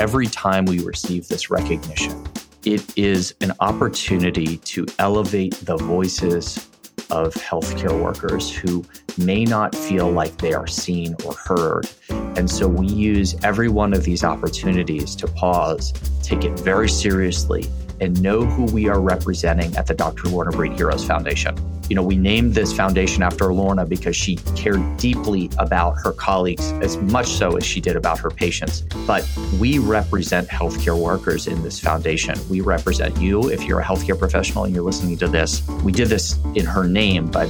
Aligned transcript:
every 0.00 0.26
time 0.26 0.64
we 0.64 0.82
receive 0.82 1.28
this 1.28 1.50
recognition, 1.50 2.26
it 2.64 2.82
is 2.96 3.34
an 3.42 3.52
opportunity 3.60 4.56
to 4.56 4.86
elevate 4.98 5.52
the 5.66 5.76
voices 5.76 6.70
of 7.10 7.34
healthcare 7.34 8.02
workers 8.02 8.50
who 8.50 8.82
may 9.18 9.44
not 9.44 9.74
feel 9.74 10.10
like 10.10 10.34
they 10.38 10.54
are 10.54 10.66
seen 10.66 11.14
or 11.26 11.34
heard. 11.34 11.86
And 12.08 12.50
so 12.50 12.66
we 12.66 12.86
use 12.86 13.36
every 13.44 13.68
one 13.68 13.92
of 13.92 14.04
these 14.04 14.24
opportunities 14.24 15.14
to 15.16 15.26
pause, 15.26 15.92
take 16.22 16.44
it 16.44 16.58
very 16.60 16.88
seriously, 16.88 17.66
and 18.00 18.22
know 18.22 18.46
who 18.46 18.64
we 18.72 18.88
are 18.88 19.02
representing 19.02 19.76
at 19.76 19.86
the 19.86 19.92
Dr. 19.92 20.28
Lorna 20.30 20.52
Breen 20.52 20.72
Heroes 20.72 21.04
Foundation. 21.04 21.54
You 21.90 21.96
know, 21.96 22.04
we 22.04 22.16
named 22.16 22.54
this 22.54 22.72
foundation 22.72 23.20
after 23.24 23.52
Lorna 23.52 23.84
because 23.84 24.14
she 24.14 24.36
cared 24.54 24.96
deeply 24.96 25.50
about 25.58 25.96
her 26.04 26.12
colleagues 26.12 26.70
as 26.74 26.96
much 26.98 27.26
so 27.26 27.56
as 27.56 27.66
she 27.66 27.80
did 27.80 27.96
about 27.96 28.20
her 28.20 28.30
patients. 28.30 28.82
But 29.08 29.28
we 29.58 29.80
represent 29.80 30.46
healthcare 30.46 30.96
workers 30.96 31.48
in 31.48 31.64
this 31.64 31.80
foundation. 31.80 32.38
We 32.48 32.60
represent 32.60 33.20
you 33.20 33.50
if 33.50 33.64
you're 33.64 33.80
a 33.80 33.84
healthcare 33.84 34.16
professional 34.16 34.66
and 34.66 34.72
you're 34.72 34.84
listening 34.84 35.16
to 35.16 35.26
this. 35.26 35.66
We 35.82 35.90
did 35.90 36.06
this 36.06 36.38
in 36.54 36.64
her 36.64 36.84
name, 36.84 37.26
but 37.26 37.48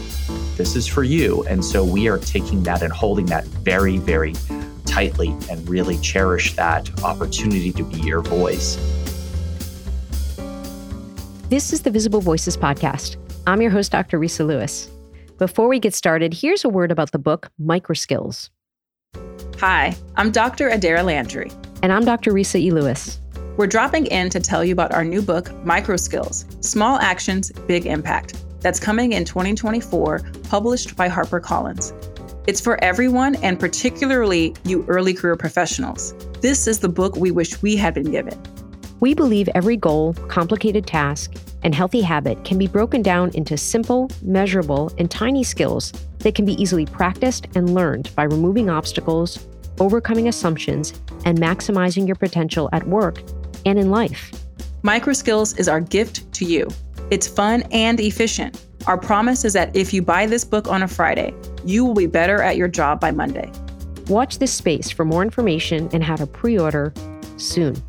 this 0.57 0.75
is 0.75 0.87
for 0.87 1.05
you. 1.05 1.45
And 1.45 1.63
so 1.63 1.85
we 1.85 2.09
are 2.09 2.17
taking 2.17 2.63
that 2.63 2.81
and 2.81 2.91
holding 2.91 3.27
that 3.27 3.45
very, 3.45 3.99
very 3.99 4.33
tightly 4.87 5.37
and 5.51 5.69
really 5.69 5.99
cherish 5.99 6.57
that 6.57 6.89
opportunity 7.05 7.73
to 7.73 7.83
be 7.83 7.99
your 7.99 8.23
voice. 8.23 8.77
This 11.51 11.75
is 11.75 11.83
the 11.83 11.91
Visible 11.91 12.23
Voices 12.23 12.57
Podcast. 12.57 13.20
I'm 13.47 13.63
your 13.63 13.71
host, 13.71 13.91
Dr. 13.91 14.19
Risa 14.19 14.47
Lewis. 14.47 14.91
Before 15.39 15.67
we 15.67 15.79
get 15.81 15.95
started, 15.95 16.35
here's 16.35 16.63
a 16.63 16.69
word 16.69 16.93
about 16.93 17.13
the 17.13 17.19
book 17.19 17.51
Microskills. 17.61 18.51
Hi, 19.59 19.97
I'm 20.17 20.31
Dr. 20.31 20.69
Adaira 20.69 21.03
Landry. 21.03 21.51
And 21.83 21.91
I'm 21.91 22.05
Dr. 22.05 22.33
Risa 22.33 22.61
E. 22.61 22.71
Lewis. 22.71 23.19
We're 23.57 23.67
dropping 23.67 24.07
in 24.07 24.29
to 24.31 24.41
tell 24.41 24.63
you 24.63 24.73
about 24.75 24.93
our 24.93 25.05
new 25.05 25.23
book, 25.23 25.47
Microskills 25.65 26.63
Small 26.63 26.99
Actions, 26.99 27.51
Big 27.67 27.87
Impact, 27.87 28.45
that's 28.61 28.79
coming 28.79 29.13
in 29.13 29.25
2024, 29.25 30.21
published 30.51 30.95
by 30.95 31.09
HarperCollins. 31.09 31.95
It's 32.47 32.61
for 32.61 32.83
everyone, 32.85 33.37
and 33.37 33.59
particularly 33.59 34.55
you 34.65 34.85
early 34.87 35.15
career 35.15 35.37
professionals. 35.37 36.15
This 36.43 36.67
is 36.67 36.81
the 36.81 36.89
book 36.91 37.17
we 37.17 37.31
wish 37.31 37.63
we 37.63 37.77
had 37.77 37.95
been 37.95 38.11
given. 38.11 38.39
We 39.01 39.15
believe 39.15 39.49
every 39.55 39.79
goal, 39.79 40.13
complicated 40.29 40.87
task, 40.87 41.33
and 41.63 41.75
healthy 41.75 42.03
habit 42.03 42.45
can 42.45 42.59
be 42.59 42.67
broken 42.67 43.01
down 43.01 43.31
into 43.31 43.57
simple, 43.57 44.11
measurable, 44.21 44.93
and 44.99 45.11
tiny 45.11 45.43
skills 45.43 45.93
that 46.19 46.35
can 46.35 46.45
be 46.45 46.61
easily 46.63 46.85
practiced 46.85 47.49
and 47.55 47.75
learned 47.75 48.15
by 48.15 48.25
removing 48.25 48.69
obstacles, 48.69 49.47
overcoming 49.79 50.29
assumptions, 50.29 51.01
and 51.25 51.39
maximizing 51.39 52.07
your 52.07 52.17
potential 52.17 52.69
at 52.75 52.87
work 52.87 53.23
and 53.65 53.79
in 53.79 53.91
life. 53.91 54.33
Microskills 54.83 55.59
is 55.59 55.67
our 55.67 55.81
gift 55.81 56.31
to 56.35 56.45
you. 56.45 56.69
It's 57.11 57.27
fun 57.27 57.63
and 57.71 57.99
efficient. 58.01 58.63
Our 58.87 58.99
promise 58.99 59.47
is 59.47 59.55
that 59.55 59.75
if 59.75 59.95
you 59.95 60.03
buy 60.03 60.27
this 60.27 60.45
book 60.45 60.69
on 60.69 60.83
a 60.83 60.89
Friday, 60.89 61.35
you 61.65 61.87
will 61.87 61.95
be 61.95 62.07
better 62.07 62.43
at 62.43 62.59
your 62.59 62.69
job 62.69 63.01
by 63.01 63.13
Monday. 63.13 63.51
Watch 64.09 64.39
this 64.39 64.53
space 64.53 64.91
for 64.91 65.07
more 65.07 65.23
information 65.23 65.89
and 65.95 66.05
have 66.05 66.21
a 66.21 66.27
pre 66.27 66.59
order 66.59 66.93
soon. 67.39 67.83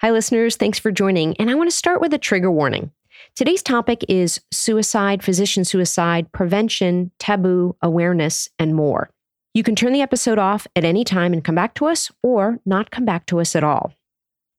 Hi, 0.00 0.12
listeners. 0.12 0.54
Thanks 0.54 0.78
for 0.78 0.92
joining. 0.92 1.36
And 1.38 1.50
I 1.50 1.54
want 1.54 1.68
to 1.68 1.76
start 1.76 2.00
with 2.00 2.14
a 2.14 2.18
trigger 2.18 2.52
warning. 2.52 2.92
Today's 3.34 3.64
topic 3.64 4.04
is 4.08 4.40
suicide, 4.52 5.24
physician 5.24 5.64
suicide, 5.64 6.30
prevention, 6.30 7.10
taboo, 7.18 7.74
awareness, 7.82 8.48
and 8.60 8.76
more. 8.76 9.10
You 9.54 9.64
can 9.64 9.74
turn 9.74 9.92
the 9.92 10.00
episode 10.00 10.38
off 10.38 10.68
at 10.76 10.84
any 10.84 11.02
time 11.02 11.32
and 11.32 11.42
come 11.42 11.56
back 11.56 11.74
to 11.74 11.86
us, 11.86 12.12
or 12.22 12.60
not 12.64 12.92
come 12.92 13.04
back 13.04 13.26
to 13.26 13.40
us 13.40 13.56
at 13.56 13.64
all. 13.64 13.92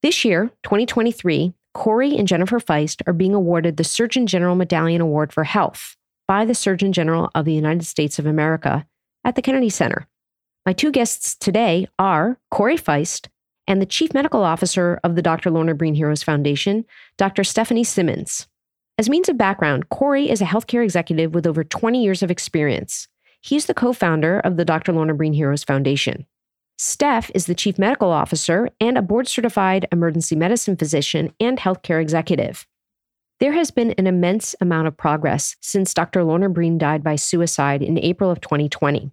This 0.04 0.26
year, 0.26 0.52
2023, 0.64 1.54
Corey 1.74 2.18
and 2.18 2.28
Jennifer 2.28 2.60
Feist 2.60 3.02
are 3.08 3.14
being 3.14 3.34
awarded 3.34 3.78
the 3.78 3.86
Surgeon 3.86 4.28
General 4.28 4.56
Medallion 4.56 5.00
Award 5.00 5.32
for 5.32 5.46
Health 5.46 5.96
by 6.28 6.44
the 6.44 6.54
Surgeon 6.54 6.92
General 6.92 7.30
of 7.34 7.46
the 7.46 7.54
United 7.54 7.86
States 7.86 8.20
of 8.20 8.26
America 8.26 8.86
at 9.24 9.36
the 9.36 9.42
Kennedy 9.42 9.70
Center. 9.70 10.06
My 10.66 10.74
two 10.74 10.92
guests 10.92 11.38
today 11.38 11.88
are 11.98 12.38
Corey 12.52 12.76
Feist 12.76 13.30
and 13.70 13.82
the 13.82 13.86
Chief 13.86 14.14
Medical 14.14 14.44
Officer 14.44 15.00
of 15.04 15.16
the 15.16 15.22
Dr. 15.22 15.52
Lorna 15.52 15.76
Breen 15.76 15.94
Heroes 15.94 16.24
Foundation, 16.24 16.84
Dr. 17.18 17.44
Stefanie 17.44 17.86
Simmons. 17.86 18.48
As 18.98 19.10
means 19.10 19.30
of 19.30 19.38
background, 19.38 19.88
Corey 19.90 20.30
is 20.30 20.42
a 20.42 20.46
healthcare 20.46 20.84
executive 20.84 21.34
with 21.34 21.48
over 21.48 21.64
20 21.64 22.04
years 22.04 22.24
of 22.24 22.32
experience. 22.32 23.08
He's 23.40 23.68
the 23.68 23.74
co 23.74 23.94
founder 23.94 24.40
of 24.40 24.58
the 24.58 24.66
Dr. 24.66 24.92
Lorna 24.92 25.14
Breen 25.14 25.34
Heroes 25.34 25.64
Foundation. 25.64 26.26
Stef 26.78 27.30
is 27.36 27.46
the 27.46 27.56
Chief 27.56 27.78
Medical 27.78 28.12
Officer 28.12 28.70
and 28.82 28.98
a 28.98 29.02
board 29.02 29.28
certified 29.28 29.88
emergency 29.92 30.36
medicine 30.36 30.76
physician 30.76 31.32
and 31.40 31.60
healthcare 31.60 32.02
executive. 32.02 32.66
There 33.40 33.54
has 33.54 33.70
been 33.70 33.92
an 33.92 34.08
immense 34.08 34.56
amount 34.60 34.88
of 34.88 34.98
progress 34.98 35.56
since 35.62 35.94
Dr. 35.94 36.24
Lorna 36.24 36.50
Breen 36.50 36.78
died 36.78 37.04
by 37.04 37.16
suicide 37.16 37.84
in 37.84 38.00
April 38.00 38.32
of 38.32 38.42
2020. 38.42 39.12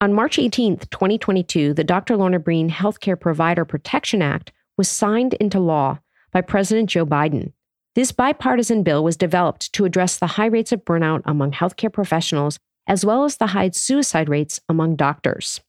On 0.00 0.12
March 0.12 0.38
18, 0.38 0.78
2022, 0.78 1.74
the 1.74 1.82
Dr. 1.82 2.16
Lorna 2.16 2.38
Breen 2.38 2.70
Healthcare 2.70 3.18
Provider 3.18 3.64
Protection 3.64 4.22
Act 4.22 4.52
was 4.76 4.88
signed 4.88 5.34
into 5.34 5.58
law 5.58 5.98
by 6.30 6.40
President 6.40 6.88
Joe 6.88 7.04
Biden. 7.04 7.52
This 7.96 8.12
bipartisan 8.12 8.84
bill 8.84 9.02
was 9.02 9.16
developed 9.16 9.72
to 9.72 9.84
address 9.84 10.16
the 10.16 10.28
high 10.28 10.46
rates 10.46 10.70
of 10.70 10.84
burnout 10.84 11.22
among 11.24 11.50
healthcare 11.50 11.92
professionals 11.92 12.60
as 12.86 13.04
well 13.04 13.24
as 13.24 13.38
the 13.38 13.48
high 13.48 13.70
suicide 13.70 14.28
rates 14.28 14.60
among 14.68 14.94
doctors. 14.94 15.60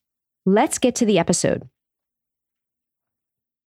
Let's 0.46 0.78
get 0.78 0.94
to 0.96 1.08
the 1.08 1.18
episode. 1.18 1.68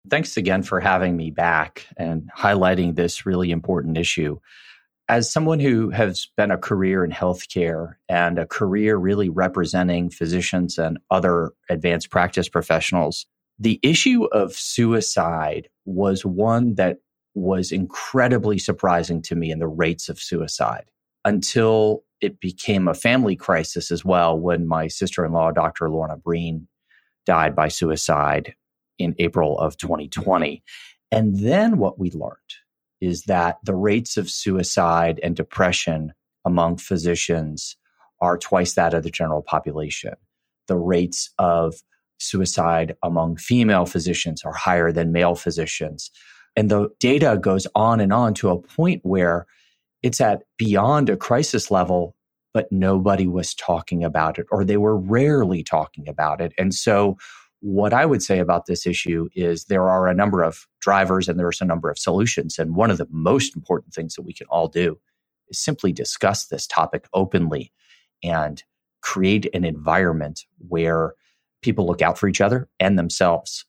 Thanks 0.08 0.36
again 0.36 0.62
for 0.62 0.78
having 0.78 1.16
me 1.16 1.32
back 1.32 1.88
and 1.96 2.30
highlighting 2.38 2.94
this 2.94 3.26
really 3.26 3.50
important 3.50 3.98
issue 3.98 4.38
as 5.08 5.30
someone 5.30 5.60
who 5.60 5.90
has 5.90 6.28
been 6.36 6.50
a 6.50 6.58
career 6.58 7.04
in 7.04 7.10
healthcare 7.10 7.94
and 8.08 8.38
a 8.38 8.46
career 8.46 8.96
really 8.96 9.28
representing 9.28 10.10
physicians 10.10 10.78
and 10.78 10.98
other 11.10 11.52
advanced 11.68 12.10
practice 12.10 12.48
professionals, 12.48 13.26
the 13.58 13.78
issue 13.82 14.24
of 14.26 14.52
suicide 14.52 15.68
was 15.84 16.24
one 16.24 16.74
that 16.76 16.98
was 17.34 17.72
incredibly 17.72 18.58
surprising 18.58 19.22
to 19.22 19.34
me 19.34 19.50
in 19.50 19.58
the 19.58 19.68
rates 19.68 20.08
of 20.08 20.20
suicide 20.20 20.90
until 21.24 22.04
it 22.20 22.40
became 22.40 22.88
a 22.88 22.94
family 22.94 23.36
crisis 23.36 23.90
as 23.90 24.04
well 24.04 24.38
when 24.38 24.66
my 24.66 24.86
sister 24.86 25.24
in 25.24 25.32
law, 25.32 25.50
Dr. 25.50 25.90
Lorna 25.90 26.16
Breen, 26.16 26.68
died 27.26 27.54
by 27.54 27.68
suicide 27.68 28.54
in 28.98 29.14
April 29.18 29.58
of 29.58 29.76
2020. 29.76 30.62
And 31.10 31.38
then 31.40 31.78
what 31.78 31.98
we 31.98 32.10
learned 32.10 32.36
is 33.02 33.24
that 33.24 33.58
the 33.64 33.74
rates 33.74 34.16
of 34.16 34.30
suicide 34.30 35.18
and 35.24 35.34
depression 35.34 36.12
among 36.44 36.76
physicians 36.76 37.76
are 38.20 38.38
twice 38.38 38.74
that 38.74 38.94
of 38.94 39.02
the 39.02 39.10
general 39.10 39.42
population. 39.42 40.14
The 40.68 40.78
rates 40.78 41.28
of 41.38 41.74
suicide 42.18 42.94
among 43.02 43.36
female 43.38 43.86
physicians 43.86 44.44
are 44.44 44.52
higher 44.52 44.92
than 44.92 45.10
male 45.10 45.34
physicians. 45.34 46.12
And 46.54 46.70
the 46.70 46.90
data 47.00 47.36
goes 47.40 47.66
on 47.74 47.98
and 47.98 48.12
on 48.12 48.34
to 48.34 48.50
a 48.50 48.58
point 48.60 49.00
where 49.02 49.46
it's 50.04 50.20
at 50.20 50.42
beyond 50.56 51.10
a 51.10 51.16
crisis 51.16 51.72
level, 51.72 52.14
but 52.54 52.70
nobody 52.70 53.26
was 53.26 53.52
talking 53.52 54.04
about 54.04 54.38
it, 54.38 54.46
or 54.52 54.64
they 54.64 54.76
were 54.76 54.96
rarely 54.96 55.64
talking 55.64 56.08
about 56.08 56.40
it. 56.40 56.52
And 56.56 56.72
so 56.72 57.16
what 57.62 57.92
I 57.92 58.04
would 58.04 58.22
say 58.22 58.40
about 58.40 58.66
this 58.66 58.86
issue 58.86 59.28
is 59.36 59.64
there 59.64 59.88
are 59.88 60.08
a 60.08 60.14
number 60.14 60.42
of 60.42 60.66
drivers 60.80 61.28
and 61.28 61.38
there's 61.38 61.60
a 61.60 61.64
number 61.64 61.90
of 61.90 61.98
solutions. 61.98 62.58
And 62.58 62.74
one 62.74 62.90
of 62.90 62.98
the 62.98 63.06
most 63.10 63.54
important 63.54 63.94
things 63.94 64.14
that 64.14 64.22
we 64.22 64.32
can 64.32 64.48
all 64.48 64.66
do 64.66 64.98
is 65.48 65.60
simply 65.60 65.92
discuss 65.92 66.46
this 66.46 66.66
topic 66.66 67.06
openly 67.14 67.72
and 68.20 68.64
create 69.00 69.48
an 69.54 69.64
environment 69.64 70.44
where 70.58 71.14
people 71.62 71.86
look 71.86 72.02
out 72.02 72.18
for 72.18 72.26
each 72.26 72.40
other 72.40 72.68
and 72.80 72.98
themselves 72.98 73.64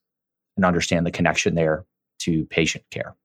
and 0.57 0.65
understand 0.65 1.05
the 1.05 1.11
connection 1.11 1.53
there 1.53 1.85
to 2.17 2.45
patient 2.45 2.85
care. 2.89 3.15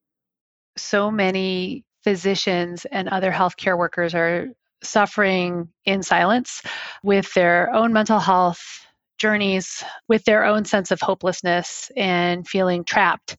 So 0.77 1.11
many 1.11 1.87
physicians 2.05 2.85
and 2.93 3.09
other 3.09 3.33
healthcare 3.33 3.79
workers 3.79 4.15
are 4.15 4.49
suffering 4.83 5.71
in 5.87 6.03
silence 6.03 6.63
with 7.03 7.33
their 7.33 7.73
own 7.73 7.95
mental 7.95 8.19
health 8.19 8.87
journeys 9.19 9.85
with 10.09 10.25
their 10.25 10.45
own 10.45 10.65
sense 10.65 10.91
of 10.91 11.01
hopelessness 11.01 11.91
and 11.97 12.47
feeling 12.47 12.85
trapped 12.85 13.37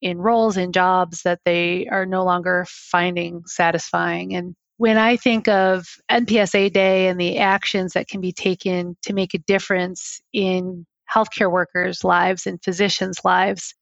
in 0.00 0.18
roles 0.18 0.56
and 0.56 0.74
jobs 0.74 1.22
that 1.22 1.40
they 1.44 1.86
are 1.88 2.04
no 2.04 2.24
longer 2.24 2.66
finding 2.68 3.42
satisfying. 3.46 4.34
And 4.34 4.54
when 4.78 4.98
I 4.98 5.16
think 5.16 5.46
of 5.46 5.86
NPSA 6.10 6.72
Day 6.72 7.06
and 7.06 7.20
the 7.20 7.38
actions 7.38 7.92
that 7.92 8.08
can 8.08 8.20
be 8.20 8.32
taken 8.32 8.96
to 9.02 9.12
make 9.12 9.32
a 9.32 9.38
difference 9.38 10.20
in 10.32 10.84
healthcare 11.12 11.50
workers' 11.50 12.02
lives 12.02 12.46
and 12.46 12.62
physicians' 12.64 13.20
lives, 13.24 13.74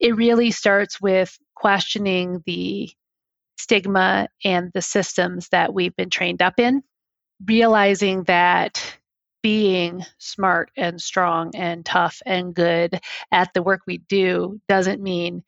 it 0.00 0.16
really 0.16 0.50
starts 0.50 1.00
with 1.00 1.38
questioning 1.54 2.42
the 2.46 2.90
stigma 3.58 4.26
and 4.44 4.70
the 4.74 4.82
systems 4.82 5.48
that 5.52 5.72
we've 5.72 5.94
been 5.94 6.10
trained 6.10 6.42
up 6.42 6.58
in, 6.58 6.82
realizing 7.46 8.24
that 8.24 8.98
being 9.42 10.04
smart 10.18 10.70
and 10.76 11.00
strong 11.00 11.52
and 11.54 11.84
tough 11.84 12.20
and 12.26 12.54
good 12.54 13.00
at 13.32 13.52
the 13.54 13.62
work 13.62 13.82
we 13.86 13.98
do 13.98 14.60
doesn't 14.68 15.02
mean 15.02 15.42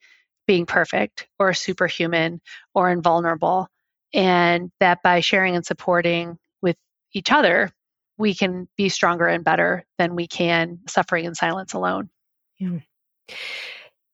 being 0.47 0.65
perfect 0.65 1.27
or 1.39 1.53
superhuman 1.53 2.41
or 2.73 2.89
invulnerable. 2.89 3.67
And 4.13 4.71
that 4.79 5.01
by 5.03 5.21
sharing 5.21 5.55
and 5.55 5.65
supporting 5.65 6.37
with 6.61 6.77
each 7.13 7.31
other, 7.31 7.71
we 8.17 8.35
can 8.35 8.67
be 8.77 8.89
stronger 8.89 9.25
and 9.25 9.43
better 9.43 9.85
than 9.97 10.15
we 10.15 10.27
can 10.27 10.79
suffering 10.87 11.25
in 11.25 11.35
silence 11.35 11.73
alone. 11.73 12.09
Yeah. 12.59 12.79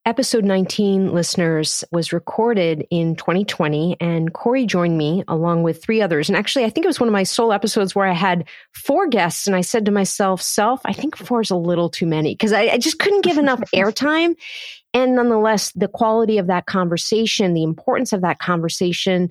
Episode 0.05 0.45
19, 0.45 1.13
listeners, 1.13 1.83
was 1.91 2.13
recorded 2.13 2.87
in 2.89 3.15
2020, 3.17 3.97
and 3.99 4.33
Corey 4.33 4.65
joined 4.65 4.97
me 4.97 5.23
along 5.27 5.63
with 5.63 5.83
three 5.83 6.01
others. 6.01 6.29
And 6.29 6.37
actually, 6.37 6.63
I 6.63 6.69
think 6.69 6.85
it 6.85 6.87
was 6.87 7.01
one 7.01 7.09
of 7.09 7.13
my 7.13 7.23
sole 7.23 7.51
episodes 7.51 7.93
where 7.93 8.07
I 8.07 8.13
had 8.13 8.47
four 8.73 9.07
guests, 9.07 9.45
and 9.45 9.57
I 9.57 9.61
said 9.61 9.85
to 9.85 9.91
myself, 9.91 10.41
Self, 10.41 10.79
I 10.85 10.93
think 10.93 11.17
four 11.17 11.41
is 11.41 11.51
a 11.51 11.57
little 11.57 11.89
too 11.89 12.05
many 12.05 12.33
because 12.33 12.53
I, 12.53 12.61
I 12.69 12.77
just 12.77 12.97
couldn't 12.97 13.25
give 13.25 13.37
enough 13.37 13.59
airtime. 13.75 14.35
And 14.93 15.15
nonetheless, 15.15 15.73
the 15.73 15.89
quality 15.89 16.37
of 16.37 16.47
that 16.47 16.65
conversation, 16.65 17.53
the 17.53 17.63
importance 17.63 18.13
of 18.13 18.21
that 18.21 18.39
conversation 18.39 19.29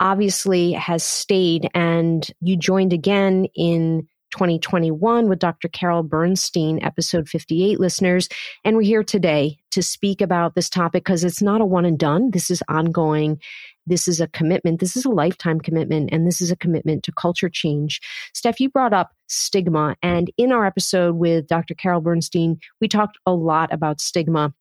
obviously 0.00 0.72
has 0.72 1.02
stayed. 1.02 1.70
And 1.74 2.30
you 2.40 2.56
joined 2.56 2.92
again 2.92 3.46
in 3.54 4.06
2021 4.34 5.28
with 5.28 5.38
Dr. 5.38 5.68
Carol 5.68 6.02
Bernstein, 6.02 6.82
episode 6.82 7.28
58 7.28 7.78
listeners. 7.78 8.28
And 8.64 8.74
we're 8.74 8.82
here 8.82 9.04
today 9.04 9.58
to 9.70 9.80
speak 9.80 10.20
about 10.20 10.56
this 10.56 10.68
topic 10.68 11.04
because 11.04 11.22
it's 11.22 11.40
not 11.40 11.60
a 11.60 11.64
one 11.64 11.84
and 11.84 11.96
done. 11.96 12.32
This 12.32 12.50
is 12.50 12.60
ongoing. 12.68 13.38
This 13.86 14.08
is 14.08 14.20
a 14.20 14.26
commitment. 14.26 14.80
This 14.80 14.96
is 14.96 15.04
a 15.04 15.10
lifetime 15.10 15.60
commitment. 15.60 16.10
And 16.10 16.26
this 16.26 16.40
is 16.40 16.50
a 16.50 16.56
commitment 16.56 17.04
to 17.04 17.12
culture 17.12 17.48
change. 17.48 18.00
Stef, 18.34 18.58
you 18.58 18.68
brought 18.68 18.92
up 18.92 19.12
stigma. 19.28 19.94
And 20.02 20.32
in 20.36 20.50
our 20.50 20.66
episode 20.66 21.14
with 21.14 21.46
Dr. 21.46 21.74
Carol 21.74 22.00
Bernstein, 22.00 22.58
we 22.80 22.88
talked 22.88 23.18
a 23.26 23.32
lot 23.32 23.72
about 23.72 24.00
stigma. 24.00 24.52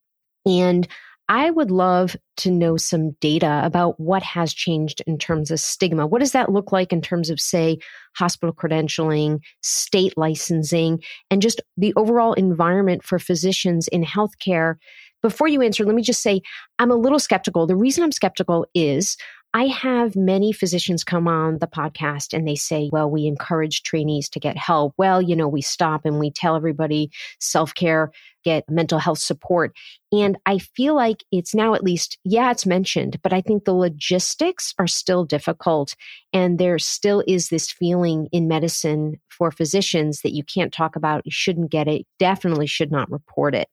And 0.45 0.87
I 1.29 1.49
would 1.49 1.71
love 1.71 2.17
to 2.37 2.51
know 2.51 2.75
some 2.75 3.11
data 3.21 3.61
about 3.63 3.99
what 3.99 4.23
has 4.23 4.53
changed 4.53 5.01
in 5.07 5.17
terms 5.17 5.51
of 5.51 5.59
stigma. 5.59 6.05
What 6.05 6.19
does 6.19 6.33
that 6.33 6.51
look 6.51 6.71
like 6.71 6.91
in 6.91 7.01
terms 7.01 7.29
of, 7.29 7.39
say, 7.39 7.77
hospital 8.15 8.53
credentialing, 8.53 9.39
state 9.61 10.13
licensing, 10.17 11.01
and 11.31 11.41
just 11.41 11.61
the 11.77 11.93
overall 11.95 12.33
environment 12.33 13.03
for 13.03 13.19
physicians 13.19 13.87
in 13.87 14.03
healthcare? 14.03 14.75
Before 15.21 15.47
you 15.47 15.61
answer, 15.61 15.85
let 15.85 15.95
me 15.95 16.01
just 16.01 16.21
say 16.21 16.41
I'm 16.79 16.91
a 16.91 16.95
little 16.95 17.19
skeptical. 17.19 17.65
The 17.65 17.77
reason 17.77 18.03
I'm 18.03 18.11
skeptical 18.11 18.65
is 18.73 19.15
I 19.55 19.67
have 19.67 20.15
many 20.15 20.51
physicians 20.51 21.03
come 21.03 21.27
on 21.27 21.59
the 21.59 21.67
podcast 21.67 22.33
and 22.33 22.47
they 22.47 22.55
say, 22.55 22.89
well, 22.91 23.09
we 23.09 23.27
encourage 23.27 23.83
trainees 23.83 24.27
to 24.29 24.39
get 24.39 24.57
help. 24.57 24.95
Well, 24.97 25.21
you 25.21 25.35
know, 25.35 25.47
we 25.47 25.61
stop 25.61 26.05
and 26.05 26.17
we 26.17 26.31
tell 26.31 26.55
everybody 26.55 27.11
self 27.39 27.75
care, 27.75 28.11
get 28.43 28.67
mental 28.67 28.97
health 28.97 29.19
support. 29.19 29.75
And 30.11 30.39
I 30.47 30.57
feel 30.57 30.95
like 30.95 31.23
it's 31.31 31.53
now 31.53 31.75
at 31.75 31.83
least, 31.83 32.17
yeah, 32.23 32.49
it's 32.49 32.65
mentioned, 32.65 33.21
but 33.21 33.31
I 33.31 33.41
think 33.41 33.65
the 33.65 33.75
logistics 33.75 34.73
are 34.79 34.87
still 34.87 35.23
difficult. 35.23 35.95
And 36.33 36.57
there 36.57 36.79
still 36.79 37.23
is 37.27 37.49
this 37.49 37.71
feeling 37.71 38.29
in 38.31 38.47
medicine 38.47 39.21
for 39.29 39.51
physicians 39.51 40.21
that 40.21 40.33
you 40.33 40.43
can't 40.43 40.73
talk 40.73 40.95
about, 40.95 41.25
you 41.25 41.31
shouldn't 41.31 41.69
get 41.69 41.87
it, 41.87 42.07
definitely 42.17 42.65
should 42.65 42.91
not 42.91 43.11
report 43.11 43.53
it. 43.53 43.67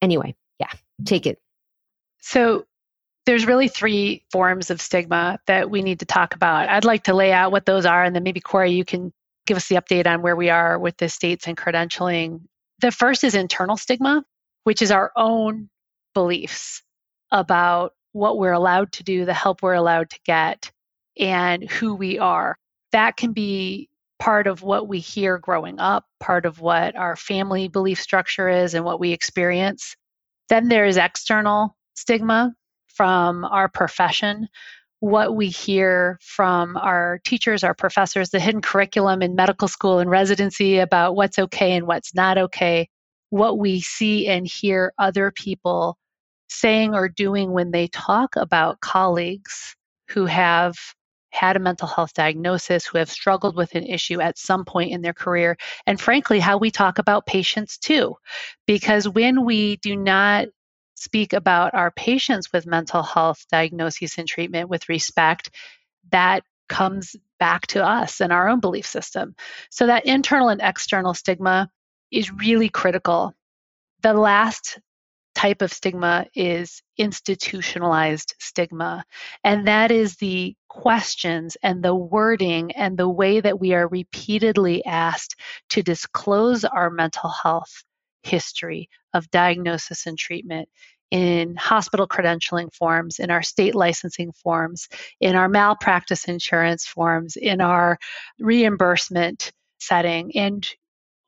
Anyway, 0.00 0.36
yeah, 0.60 0.70
take 1.04 1.26
it. 1.26 1.40
So 2.20 2.64
there's 3.26 3.46
really 3.46 3.68
three 3.68 4.24
forms 4.30 4.70
of 4.70 4.80
stigma 4.80 5.38
that 5.46 5.68
we 5.68 5.82
need 5.82 5.98
to 5.98 6.06
talk 6.06 6.34
about. 6.34 6.68
I'd 6.68 6.84
like 6.84 7.04
to 7.04 7.14
lay 7.14 7.32
out 7.32 7.52
what 7.52 7.66
those 7.66 7.84
are, 7.84 8.04
and 8.04 8.14
then 8.14 8.22
maybe 8.22 8.40
Corey, 8.40 8.70
you 8.72 8.84
can 8.84 9.12
give 9.46 9.56
us 9.56 9.68
the 9.68 9.76
update 9.76 10.06
on 10.06 10.22
where 10.22 10.36
we 10.36 10.48
are 10.48 10.78
with 10.78 10.96
the 10.96 11.08
states 11.08 11.46
and 11.46 11.56
credentialing. 11.56 12.40
The 12.80 12.92
first 12.92 13.24
is 13.24 13.34
internal 13.34 13.76
stigma, 13.76 14.24
which 14.64 14.80
is 14.80 14.90
our 14.90 15.12
own 15.16 15.68
beliefs 16.14 16.82
about 17.32 17.94
what 18.12 18.38
we're 18.38 18.52
allowed 18.52 18.92
to 18.92 19.02
do, 19.02 19.24
the 19.24 19.34
help 19.34 19.60
we're 19.60 19.74
allowed 19.74 20.10
to 20.10 20.20
get, 20.24 20.70
and 21.18 21.68
who 21.68 21.94
we 21.94 22.18
are. 22.18 22.56
That 22.92 23.16
can 23.16 23.32
be 23.32 23.88
part 24.18 24.46
of 24.46 24.62
what 24.62 24.88
we 24.88 25.00
hear 25.00 25.36
growing 25.38 25.80
up, 25.80 26.06
part 26.20 26.46
of 26.46 26.60
what 26.60 26.96
our 26.96 27.16
family 27.16 27.68
belief 27.68 28.00
structure 28.00 28.48
is, 28.48 28.74
and 28.74 28.84
what 28.84 29.00
we 29.00 29.12
experience. 29.12 29.96
Then 30.48 30.68
there 30.68 30.86
is 30.86 30.96
external 30.96 31.76
stigma, 31.94 32.54
from 32.96 33.44
our 33.44 33.68
profession, 33.68 34.48
what 35.00 35.36
we 35.36 35.48
hear 35.48 36.18
from 36.22 36.76
our 36.78 37.20
teachers, 37.24 37.62
our 37.62 37.74
professors, 37.74 38.30
the 38.30 38.40
hidden 38.40 38.62
curriculum 38.62 39.22
in 39.22 39.34
medical 39.34 39.68
school 39.68 39.98
and 39.98 40.10
residency 40.10 40.78
about 40.78 41.14
what's 41.14 41.38
okay 41.38 41.72
and 41.72 41.86
what's 41.86 42.14
not 42.14 42.38
okay, 42.38 42.88
what 43.30 43.58
we 43.58 43.80
see 43.80 44.26
and 44.26 44.46
hear 44.46 44.92
other 44.98 45.30
people 45.30 45.98
saying 46.48 46.94
or 46.94 47.08
doing 47.08 47.52
when 47.52 47.70
they 47.70 47.88
talk 47.88 48.34
about 48.36 48.80
colleagues 48.80 49.76
who 50.08 50.24
have 50.24 50.74
had 51.30 51.56
a 51.56 51.60
mental 51.60 51.86
health 51.86 52.14
diagnosis, 52.14 52.86
who 52.86 52.96
have 52.96 53.10
struggled 53.10 53.56
with 53.56 53.74
an 53.74 53.84
issue 53.84 54.20
at 54.20 54.38
some 54.38 54.64
point 54.64 54.90
in 54.90 55.02
their 55.02 55.12
career, 55.12 55.56
and 55.86 56.00
frankly, 56.00 56.40
how 56.40 56.56
we 56.56 56.70
talk 56.70 56.98
about 56.98 57.26
patients 57.26 57.76
too. 57.76 58.14
Because 58.66 59.06
when 59.06 59.44
we 59.44 59.76
do 59.76 59.96
not 59.96 60.46
speak 60.96 61.32
about 61.32 61.74
our 61.74 61.90
patients 61.92 62.52
with 62.52 62.66
mental 62.66 63.02
health 63.02 63.44
diagnoses 63.50 64.16
and 64.18 64.26
treatment 64.26 64.68
with 64.68 64.88
respect, 64.88 65.50
that 66.10 66.42
comes 66.68 67.14
back 67.38 67.66
to 67.68 67.84
us 67.84 68.20
and 68.20 68.32
our 68.32 68.48
own 68.48 68.60
belief 68.60 68.86
system. 68.86 69.36
So 69.70 69.86
that 69.86 70.06
internal 70.06 70.48
and 70.48 70.60
external 70.60 71.14
stigma 71.14 71.70
is 72.10 72.32
really 72.32 72.68
critical. 72.68 73.34
The 74.02 74.14
last 74.14 74.78
type 75.34 75.60
of 75.60 75.72
stigma 75.72 76.26
is 76.34 76.82
institutionalized 76.96 78.34
stigma. 78.38 79.04
And 79.44 79.68
that 79.68 79.90
is 79.90 80.16
the 80.16 80.56
questions 80.68 81.58
and 81.62 81.82
the 81.82 81.94
wording 81.94 82.72
and 82.72 82.96
the 82.96 83.08
way 83.08 83.40
that 83.40 83.60
we 83.60 83.74
are 83.74 83.86
repeatedly 83.86 84.84
asked 84.86 85.38
to 85.70 85.82
disclose 85.82 86.64
our 86.64 86.88
mental 86.88 87.28
health 87.28 87.84
history 88.26 88.88
of 89.14 89.30
diagnosis 89.30 90.06
and 90.06 90.18
treatment 90.18 90.68
in 91.10 91.54
hospital 91.56 92.08
credentialing 92.08 92.72
forms, 92.74 93.18
in 93.18 93.30
our 93.30 93.42
state 93.42 93.74
licensing 93.74 94.32
forms, 94.32 94.88
in 95.20 95.36
our 95.36 95.48
malpractice 95.48 96.24
insurance 96.24 96.84
forms, 96.84 97.36
in 97.36 97.60
our 97.60 97.98
reimbursement 98.40 99.52
setting, 99.78 100.36
and 100.36 100.68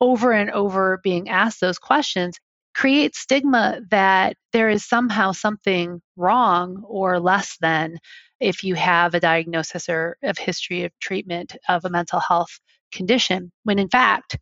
over 0.01 0.31
and 0.31 0.51
over 0.51 0.99
being 1.03 1.29
asked 1.29 1.61
those 1.61 1.79
questions 1.79 2.37
creates 2.73 3.19
stigma 3.19 3.79
that 3.89 4.37
there 4.53 4.69
is 4.69 4.87
somehow 4.87 5.31
something 5.31 6.01
wrong 6.15 6.83
or 6.87 7.19
less 7.19 7.57
than 7.59 7.97
if 8.39 8.63
you 8.63 8.75
have 8.75 9.13
a 9.13 9.19
diagnosis 9.19 9.89
or 9.89 10.17
of 10.23 10.37
history 10.37 10.83
of 10.83 10.91
treatment 11.01 11.57
of 11.67 11.83
a 11.83 11.89
mental 11.89 12.19
health 12.19 12.59
condition 12.91 13.51
when 13.63 13.79
in 13.79 13.89
fact 13.89 14.37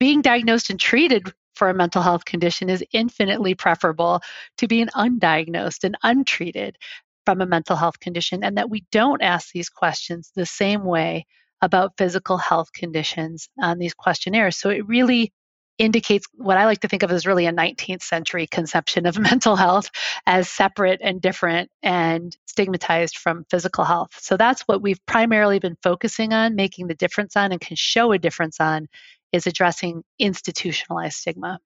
being 0.00 0.22
diagnosed 0.22 0.70
and 0.70 0.80
treated 0.80 1.32
for 1.54 1.68
a 1.68 1.74
mental 1.74 2.02
health 2.02 2.24
condition 2.24 2.70
is 2.70 2.84
infinitely 2.92 3.54
preferable 3.54 4.20
to 4.58 4.68
being 4.68 4.88
undiagnosed 4.88 5.84
and 5.84 5.96
untreated 6.02 6.76
from 7.24 7.40
a 7.40 7.46
mental 7.46 7.76
health 7.76 8.00
condition, 8.00 8.44
and 8.44 8.58
that 8.58 8.70
we 8.70 8.84
don't 8.92 9.22
ask 9.22 9.52
these 9.52 9.68
questions 9.68 10.30
the 10.34 10.46
same 10.46 10.84
way 10.84 11.26
about 11.62 11.96
physical 11.96 12.36
health 12.36 12.72
conditions 12.72 13.48
on 13.60 13.78
these 13.78 13.94
questionnaires. 13.94 14.56
So 14.56 14.68
it 14.68 14.86
really 14.86 15.32
indicates 15.78 16.26
what 16.34 16.56
I 16.56 16.66
like 16.66 16.80
to 16.80 16.88
think 16.88 17.02
of 17.02 17.10
as 17.10 17.26
really 17.26 17.46
a 17.46 17.52
19th 17.52 18.02
century 18.02 18.46
conception 18.46 19.06
of 19.06 19.18
mental 19.30 19.56
health 19.56 19.90
as 20.26 20.48
separate 20.48 21.00
and 21.02 21.20
different 21.20 21.70
and 21.82 22.36
stigmatized 22.46 23.16
from 23.16 23.44
physical 23.50 23.84
health. 23.84 24.10
So 24.20 24.36
that's 24.36 24.62
what 24.62 24.82
we've 24.82 25.04
primarily 25.06 25.58
been 25.58 25.76
focusing 25.82 26.32
on, 26.32 26.54
making 26.54 26.86
the 26.86 26.94
difference 26.94 27.36
on, 27.36 27.50
and 27.50 27.60
can 27.60 27.76
show 27.76 28.12
a 28.12 28.18
difference 28.18 28.60
on 28.60 28.88
is 29.34 29.48
addressing 29.48 30.04
institutionalized 30.20 31.16
stigma. 31.16 31.58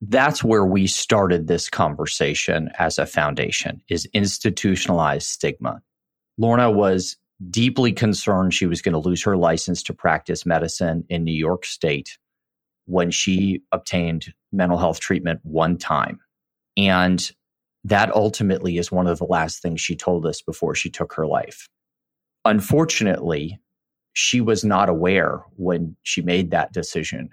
That's 0.00 0.42
where 0.42 0.64
we 0.64 0.86
started 0.86 1.46
this 1.46 1.68
conversation 1.68 2.70
as 2.78 2.98
a 2.98 3.06
foundation 3.06 3.82
is 3.88 4.08
institutionalized 4.14 5.26
stigma. 5.26 5.82
Lorna 6.38 6.70
was 6.70 7.16
deeply 7.50 7.92
concerned 7.92 8.54
she 8.54 8.66
was 8.66 8.80
going 8.80 8.94
to 8.94 8.98
lose 8.98 9.22
her 9.24 9.36
license 9.36 9.82
to 9.84 9.92
practice 9.94 10.46
medicine 10.46 11.04
in 11.10 11.22
New 11.22 11.34
York 11.34 11.66
State 11.66 12.18
when 12.86 13.10
she 13.10 13.62
obtained 13.72 14.32
mental 14.50 14.78
health 14.78 14.98
treatment 14.98 15.40
one 15.42 15.76
time. 15.76 16.18
And 16.78 17.30
that 17.84 18.14
ultimately 18.14 18.78
is 18.78 18.90
one 18.90 19.06
of 19.06 19.18
the 19.18 19.26
last 19.26 19.60
things 19.60 19.82
she 19.82 19.96
told 19.96 20.24
us 20.24 20.40
before 20.40 20.74
she 20.74 20.88
took 20.88 21.12
her 21.12 21.26
life. 21.26 21.68
Unfortunately, 22.44 23.60
she 24.12 24.40
was 24.40 24.64
not 24.64 24.88
aware 24.88 25.42
when 25.56 25.96
she 26.02 26.22
made 26.22 26.50
that 26.50 26.72
decision 26.72 27.30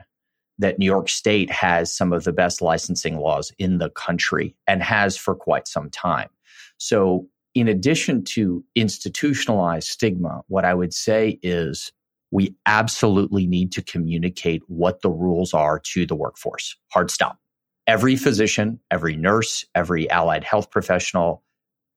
that 0.59 0.77
New 0.77 0.85
York 0.85 1.09
State 1.09 1.49
has 1.49 1.95
some 1.95 2.13
of 2.13 2.25
the 2.25 2.33
best 2.33 2.61
licensing 2.61 3.17
laws 3.17 3.51
in 3.57 3.77
the 3.77 3.89
country 3.89 4.55
and 4.67 4.83
has 4.83 5.17
for 5.17 5.33
quite 5.33 5.67
some 5.67 5.89
time. 5.89 6.29
So, 6.77 7.27
in 7.55 7.67
addition 7.67 8.23
to 8.23 8.63
institutionalized 8.75 9.87
stigma, 9.87 10.41
what 10.47 10.65
I 10.65 10.73
would 10.73 10.93
say 10.93 11.39
is 11.41 11.91
we 12.31 12.55
absolutely 12.65 13.47
need 13.47 13.71
to 13.71 13.81
communicate 13.81 14.61
what 14.67 15.01
the 15.01 15.09
rules 15.09 15.53
are 15.53 15.79
to 15.93 16.05
the 16.05 16.15
workforce. 16.15 16.77
Hard 16.91 17.09
stop. 17.09 17.39
Every 17.87 18.15
physician, 18.15 18.79
every 18.91 19.15
nurse, 19.15 19.65
every 19.73 20.07
allied 20.11 20.43
health 20.43 20.69
professional, 20.69 21.43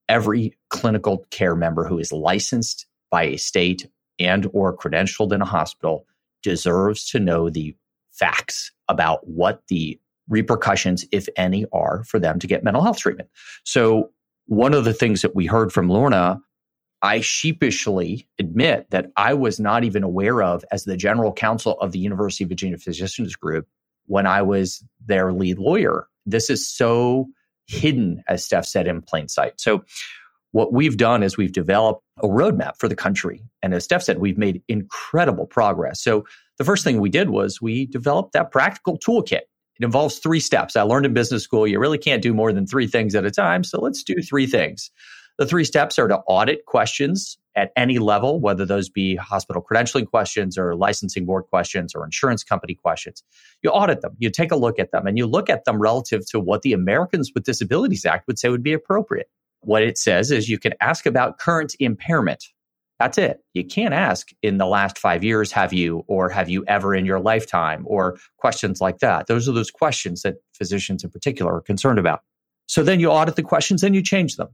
every 0.09 0.57
clinical 0.69 1.25
care 1.29 1.55
member 1.55 1.87
who 1.87 1.99
is 1.99 2.11
licensed 2.11 2.87
by 3.11 3.23
a 3.25 3.37
state 3.37 3.87
and 4.19 4.49
or 4.53 4.75
credentialed 4.75 5.33
in 5.33 5.41
a 5.41 5.45
hospital 5.45 6.05
deserves 6.41 7.09
to 7.09 7.19
know 7.19 7.49
the 7.49 7.75
facts 8.11 8.71
about 8.89 9.27
what 9.27 9.63
the 9.67 9.99
repercussions, 10.29 11.05
if 11.11 11.27
any, 11.35 11.65
are 11.73 12.03
for 12.03 12.19
them 12.19 12.39
to 12.39 12.47
get 12.47 12.63
mental 12.63 12.83
health 12.83 12.97
treatment. 12.97 13.29
So 13.63 14.11
one 14.45 14.73
of 14.73 14.85
the 14.85 14.93
things 14.93 15.21
that 15.21 15.35
we 15.35 15.45
heard 15.45 15.71
from 15.71 15.89
Lorna 15.89 16.39
I 17.03 17.19
sheepishly 17.19 18.25
admit 18.39 18.89
that 18.91 19.11
I 19.17 19.33
was 19.33 19.59
not 19.59 19.83
even 19.83 20.03
aware 20.03 20.41
of 20.41 20.63
as 20.71 20.85
the 20.85 20.95
general 20.95 21.33
counsel 21.33 21.77
of 21.81 21.91
the 21.91 21.99
University 21.99 22.45
of 22.45 22.49
Virginia 22.49 22.77
Physicians 22.77 23.35
Group 23.35 23.67
when 24.05 24.25
I 24.25 24.41
was 24.41 24.81
their 25.05 25.33
lead 25.33 25.59
lawyer. 25.59 26.07
This 26.25 26.49
is 26.49 26.65
so 26.65 27.27
hidden, 27.67 28.23
as 28.29 28.47
Stef 28.47 28.65
said, 28.65 28.87
in 28.87 29.01
plain 29.01 29.27
sight. 29.27 29.59
So, 29.59 29.83
what 30.53 30.71
we've 30.71 30.97
done 30.97 31.23
is 31.23 31.35
we've 31.35 31.51
developed 31.51 32.01
a 32.21 32.27
roadmap 32.27 32.77
for 32.77 32.87
the 32.87 32.95
country. 32.95 33.43
And 33.61 33.73
as 33.73 33.87
Stef 33.87 34.03
said, 34.03 34.19
we've 34.19 34.37
made 34.37 34.61
incredible 34.67 35.47
progress. 35.47 36.01
So, 36.01 36.25
the 36.59 36.63
first 36.63 36.83
thing 36.83 36.99
we 36.99 37.09
did 37.09 37.31
was 37.31 37.59
we 37.59 37.87
developed 37.87 38.33
that 38.33 38.51
practical 38.51 38.99
toolkit. 38.99 39.41
It 39.79 39.83
involves 39.83 40.19
three 40.19 40.39
steps. 40.39 40.75
I 40.75 40.83
learned 40.83 41.07
in 41.07 41.13
business 41.13 41.43
school 41.43 41.67
you 41.67 41.79
really 41.79 41.97
can't 41.97 42.21
do 42.21 42.35
more 42.35 42.53
than 42.53 42.67
three 42.67 42.85
things 42.85 43.15
at 43.15 43.25
a 43.25 43.31
time. 43.31 43.63
So, 43.63 43.81
let's 43.81 44.03
do 44.03 44.21
three 44.21 44.45
things. 44.45 44.91
The 45.39 45.47
three 45.47 45.65
steps 45.65 45.97
are 45.97 46.07
to 46.07 46.19
audit 46.27 46.67
questions 46.67 47.39
at 47.55 47.71
any 47.75 47.97
level, 47.97 48.39
whether 48.39 48.63
those 48.63 48.89
be 48.89 49.15
hospital 49.15 49.63
credentialing 49.67 50.07
questions 50.07 50.55
or 50.55 50.75
licensing 50.75 51.25
board 51.25 51.45
questions 51.49 51.95
or 51.95 52.05
insurance 52.05 52.43
company 52.43 52.75
questions. 52.75 53.23
You 53.63 53.71
audit 53.71 54.01
them, 54.01 54.15
you 54.19 54.29
take 54.29 54.51
a 54.51 54.55
look 54.55 54.77
at 54.77 54.91
them, 54.91 55.07
and 55.07 55.17
you 55.17 55.25
look 55.25 55.49
at 55.49 55.65
them 55.65 55.81
relative 55.81 56.27
to 56.27 56.39
what 56.39 56.61
the 56.61 56.73
Americans 56.73 57.31
with 57.33 57.43
Disabilities 57.43 58.05
Act 58.05 58.27
would 58.27 58.37
say 58.37 58.49
would 58.49 58.61
be 58.61 58.73
appropriate. 58.73 59.29
What 59.63 59.83
it 59.83 59.97
says 59.97 60.31
is 60.31 60.49
you 60.49 60.59
can 60.59 60.73
ask 60.81 61.05
about 61.05 61.39
current 61.39 61.75
impairment. 61.79 62.45
That's 62.99 63.17
it. 63.17 63.39
You 63.53 63.65
can't 63.65 63.93
ask 63.93 64.29
in 64.41 64.57
the 64.57 64.65
last 64.65 64.97
five 64.97 65.23
years, 65.23 65.51
have 65.51 65.73
you, 65.73 66.03
or 66.07 66.29
have 66.29 66.49
you 66.49 66.63
ever 66.67 66.95
in 66.95 67.05
your 67.05 67.19
lifetime, 67.19 67.83
or 67.85 68.17
questions 68.37 68.79
like 68.79 68.99
that. 68.99 69.27
Those 69.27 69.49
are 69.49 69.51
those 69.51 69.71
questions 69.71 70.21
that 70.21 70.35
physicians 70.53 71.03
in 71.03 71.09
particular 71.09 71.55
are 71.55 71.61
concerned 71.61 71.99
about. 71.99 72.21
So 72.67 72.83
then 72.83 72.99
you 72.99 73.09
audit 73.09 73.35
the 73.35 73.43
questions 73.43 73.83
and 73.83 73.93
you 73.93 74.01
change 74.01 74.37
them 74.37 74.49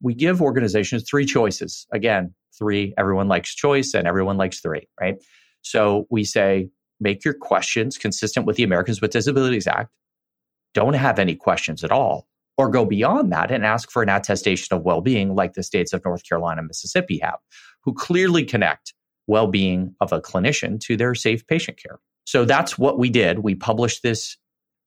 we 0.00 0.14
give 0.14 0.40
organizations 0.40 1.04
three 1.08 1.24
choices. 1.24 1.86
Again, 1.92 2.34
three, 2.56 2.94
everyone 2.96 3.28
likes 3.28 3.54
choice 3.54 3.94
and 3.94 4.06
everyone 4.06 4.36
likes 4.36 4.60
three, 4.60 4.88
right? 5.00 5.16
So 5.62 6.06
we 6.10 6.24
say, 6.24 6.68
make 7.00 7.24
your 7.24 7.34
questions 7.34 7.98
consistent 7.98 8.46
with 8.46 8.56
the 8.56 8.62
Americans 8.62 9.00
with 9.00 9.12
Disabilities 9.12 9.66
Act. 9.66 9.90
Don't 10.74 10.94
have 10.94 11.18
any 11.18 11.34
questions 11.34 11.84
at 11.84 11.90
all, 11.90 12.26
or 12.58 12.68
go 12.68 12.84
beyond 12.84 13.32
that 13.32 13.50
and 13.50 13.64
ask 13.64 13.90
for 13.90 14.02
an 14.02 14.08
attestation 14.08 14.76
of 14.76 14.82
well 14.82 15.00
being, 15.00 15.34
like 15.34 15.54
the 15.54 15.62
states 15.62 15.92
of 15.92 16.04
North 16.04 16.28
Carolina 16.28 16.58
and 16.58 16.68
Mississippi 16.68 17.18
have, 17.22 17.38
who 17.84 17.94
clearly 17.94 18.44
connect 18.44 18.92
well 19.28 19.46
being 19.46 19.94
of 20.00 20.12
a 20.12 20.20
clinician 20.20 20.80
to 20.80 20.96
their 20.96 21.14
safe 21.14 21.46
patient 21.46 21.78
care. 21.80 22.00
So 22.24 22.44
that's 22.44 22.76
what 22.76 22.98
we 22.98 23.08
did. 23.08 23.38
We 23.38 23.54
published 23.54 24.02
this 24.02 24.36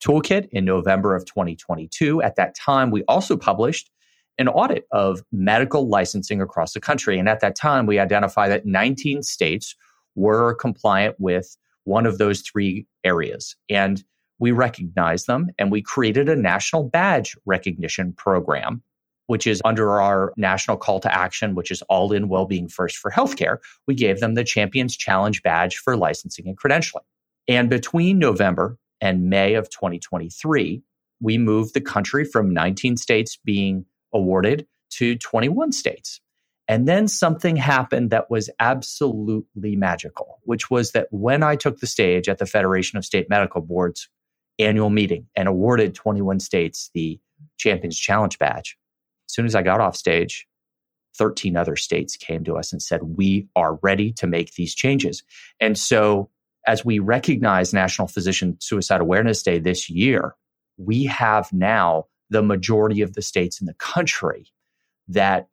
toolkit 0.03 0.49
in 0.51 0.65
November 0.65 1.15
of 1.15 1.25
2022. 1.25 2.21
At 2.21 2.35
that 2.35 2.55
time, 2.55 2.91
we 2.91 3.03
also 3.05 3.37
published 3.37 3.89
an 4.37 4.47
audit 4.47 4.85
of 4.91 5.21
medical 5.31 5.87
licensing 5.87 6.41
across 6.41 6.73
the 6.73 6.79
country. 6.79 7.19
And 7.19 7.29
at 7.29 7.39
that 7.39 7.55
time, 7.55 7.85
we 7.85 7.99
identified 7.99 8.51
that 8.51 8.65
19 8.65 9.23
states 9.23 9.75
were 10.15 10.55
compliant 10.55 11.15
with 11.19 11.55
one 11.83 12.05
of 12.05 12.17
those 12.17 12.41
three 12.41 12.85
areas. 13.03 13.55
And 13.69 14.03
we 14.41 14.51
recognized 14.51 15.27
them 15.27 15.51
and 15.59 15.71
we 15.71 15.83
created 15.83 16.27
a 16.27 16.35
national 16.35 16.83
badge 16.83 17.37
recognition 17.45 18.11
program, 18.11 18.81
which 19.27 19.45
is 19.45 19.61
under 19.63 20.01
our 20.01 20.33
national 20.35 20.77
call 20.77 20.99
to 20.99 21.15
action, 21.15 21.53
which 21.53 21.69
is 21.69 21.83
all 21.83 22.11
in 22.11 22.27
well-being 22.27 22.67
first 22.67 22.97
for 22.97 23.11
healthcare. 23.11 23.57
We 23.85 23.93
gave 23.93 24.19
them 24.19 24.33
the 24.33 24.43
Champions 24.43 24.97
Challenge 24.97 25.43
badge 25.43 25.77
for 25.77 25.95
licensing 25.95 26.47
and 26.47 26.57
credentialing. 26.57 27.05
And 27.47 27.69
between 27.69 28.17
November 28.17 28.79
and 28.99 29.29
May 29.29 29.53
of 29.53 29.69
2023, 29.69 30.81
we 31.21 31.37
moved 31.37 31.75
the 31.75 31.81
country 31.81 32.25
from 32.25 32.51
19 32.51 32.97
states 32.97 33.37
being 33.45 33.85
awarded 34.11 34.65
to 34.93 35.17
21 35.17 35.71
states. 35.71 36.19
And 36.67 36.87
then 36.87 37.07
something 37.07 37.57
happened 37.57 38.09
that 38.09 38.31
was 38.31 38.49
absolutely 38.59 39.75
magical, 39.75 40.39
which 40.45 40.71
was 40.71 40.93
that 40.93 41.07
when 41.11 41.43
I 41.43 41.55
took 41.55 41.79
the 41.79 41.85
stage 41.85 42.27
at 42.27 42.39
the 42.39 42.47
Federation 42.47 42.97
of 42.97 43.05
State 43.05 43.29
Medical 43.29 43.61
Boards 43.61 44.09
annual 44.59 44.89
meeting 44.89 45.27
and 45.35 45.47
awarded 45.47 45.95
21 45.95 46.39
states 46.39 46.89
the 46.93 47.19
Champions 47.57 47.97
Challenge 47.97 48.37
badge, 48.37 48.77
as 49.27 49.33
soon 49.33 49.45
as 49.45 49.55
I 49.55 49.61
got 49.61 49.81
off 49.81 49.95
stage, 49.95 50.47
13 51.17 51.57
other 51.57 51.75
states 51.75 52.15
came 52.15 52.43
to 52.43 52.57
us 52.57 52.71
and 52.71 52.81
said, 52.81 53.01
We 53.03 53.47
are 53.55 53.79
ready 53.81 54.11
to 54.13 54.27
make 54.27 54.53
these 54.53 54.73
changes. 54.73 55.23
And 55.59 55.77
so, 55.77 56.29
as 56.67 56.85
we 56.85 56.99
recognize 56.99 57.73
National 57.73 58.07
Physician 58.07 58.57
Suicide 58.59 59.01
Awareness 59.01 59.41
Day 59.41 59.59
this 59.59 59.89
year, 59.89 60.35
we 60.77 61.05
have 61.05 61.51
now 61.51 62.05
the 62.29 62.41
majority 62.41 63.01
of 63.01 63.13
the 63.13 63.21
states 63.21 63.59
in 63.59 63.67
the 63.67 63.73
country 63.75 64.47
that 65.07 65.47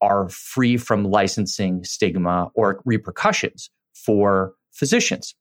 are 0.00 0.28
free 0.28 0.76
from 0.76 1.04
licensing 1.04 1.84
stigma 1.84 2.50
or 2.54 2.80
repercussions 2.84 3.70
for 3.94 4.54
physicians, 4.72 5.34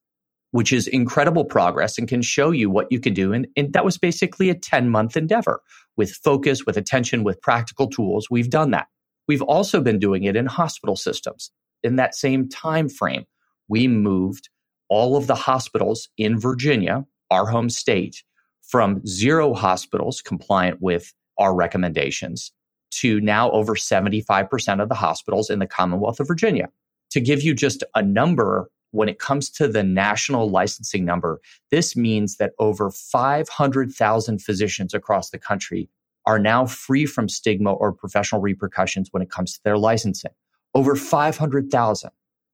which 0.52 0.72
is 0.72 0.88
incredible 0.88 1.46
progress 1.46 1.98
and 1.98 2.08
can 2.08 2.22
show 2.22 2.52
you 2.52 2.70
what 2.70 2.88
you 2.92 3.00
can 3.00 3.14
do. 3.14 3.34
And, 3.34 3.48
and 3.56 3.74
that 3.74 3.86
was 3.86 3.98
basically 3.98 4.50
a 4.50 4.56
10 4.56 4.90
month 4.90 5.18
endeavor 5.18 5.62
with 5.96 6.12
focus, 6.12 6.66
with 6.66 6.78
attention, 6.78 7.24
with 7.24 7.42
practical 7.42 7.88
tools. 7.88 8.30
We've 8.30 8.50
done 8.50 8.72
that. 8.72 8.88
We've 9.28 9.42
also 9.42 9.82
been 9.82 10.00
doing 10.00 10.24
it 10.24 10.36
in 10.36 10.46
hospital 10.46 10.96
systems. 10.96 11.52
In 11.84 11.98
that 11.98 12.16
same 12.16 12.48
time 12.48 12.90
frame, 12.90 13.26
we 13.68 13.88
moved 13.88 14.50
all 14.90 15.18
of 15.18 15.28
the 15.28 15.36
hospitals 15.36 16.10
in 16.18 16.40
Virginia, 16.40 17.06
our 17.30 17.46
home 17.46 17.70
state, 17.70 18.24
from 18.62 19.06
zero 19.06 19.54
hospitals 19.54 20.22
compliant 20.22 20.82
with 20.82 21.14
our 21.38 21.54
recommendations 21.54 22.52
to 22.92 23.20
now 23.22 23.52
over 23.52 23.76
75% 23.76 24.82
of 24.82 24.90
the 24.90 24.96
hospitals 24.96 25.50
in 25.50 25.60
the 25.60 25.68
Commonwealth 25.68 26.20
of 26.20 26.28
Virginia. 26.28 26.70
To 27.12 27.22
give 27.22 27.42
you 27.42 27.54
just 27.54 27.84
a 27.96 28.02
number, 28.02 28.70
when 28.98 29.10
it 29.10 29.20
comes 29.20 29.50
to 29.52 29.68
the 29.68 29.84
national 29.84 30.50
licensing 30.50 31.06
number, 31.06 31.40
this 31.72 31.96
means 31.96 32.38
that 32.38 32.54
over 32.60 32.92
500,000 32.92 34.40
physicians 34.40 34.94
across 34.94 35.30
the 35.30 35.40
country 35.40 35.90
are 36.26 36.40
now 36.40 36.66
free 36.66 37.06
from 37.06 37.30
stigma 37.30 37.72
or 37.72 37.94
professional 37.94 38.42
repercussions 38.42 39.10
when 39.12 39.24
it 39.24 39.30
comes 39.30 39.54
to 39.54 39.60
their 39.64 39.78
licensing. 39.78 40.32
Over 40.76 40.96
500,000. 40.96 42.10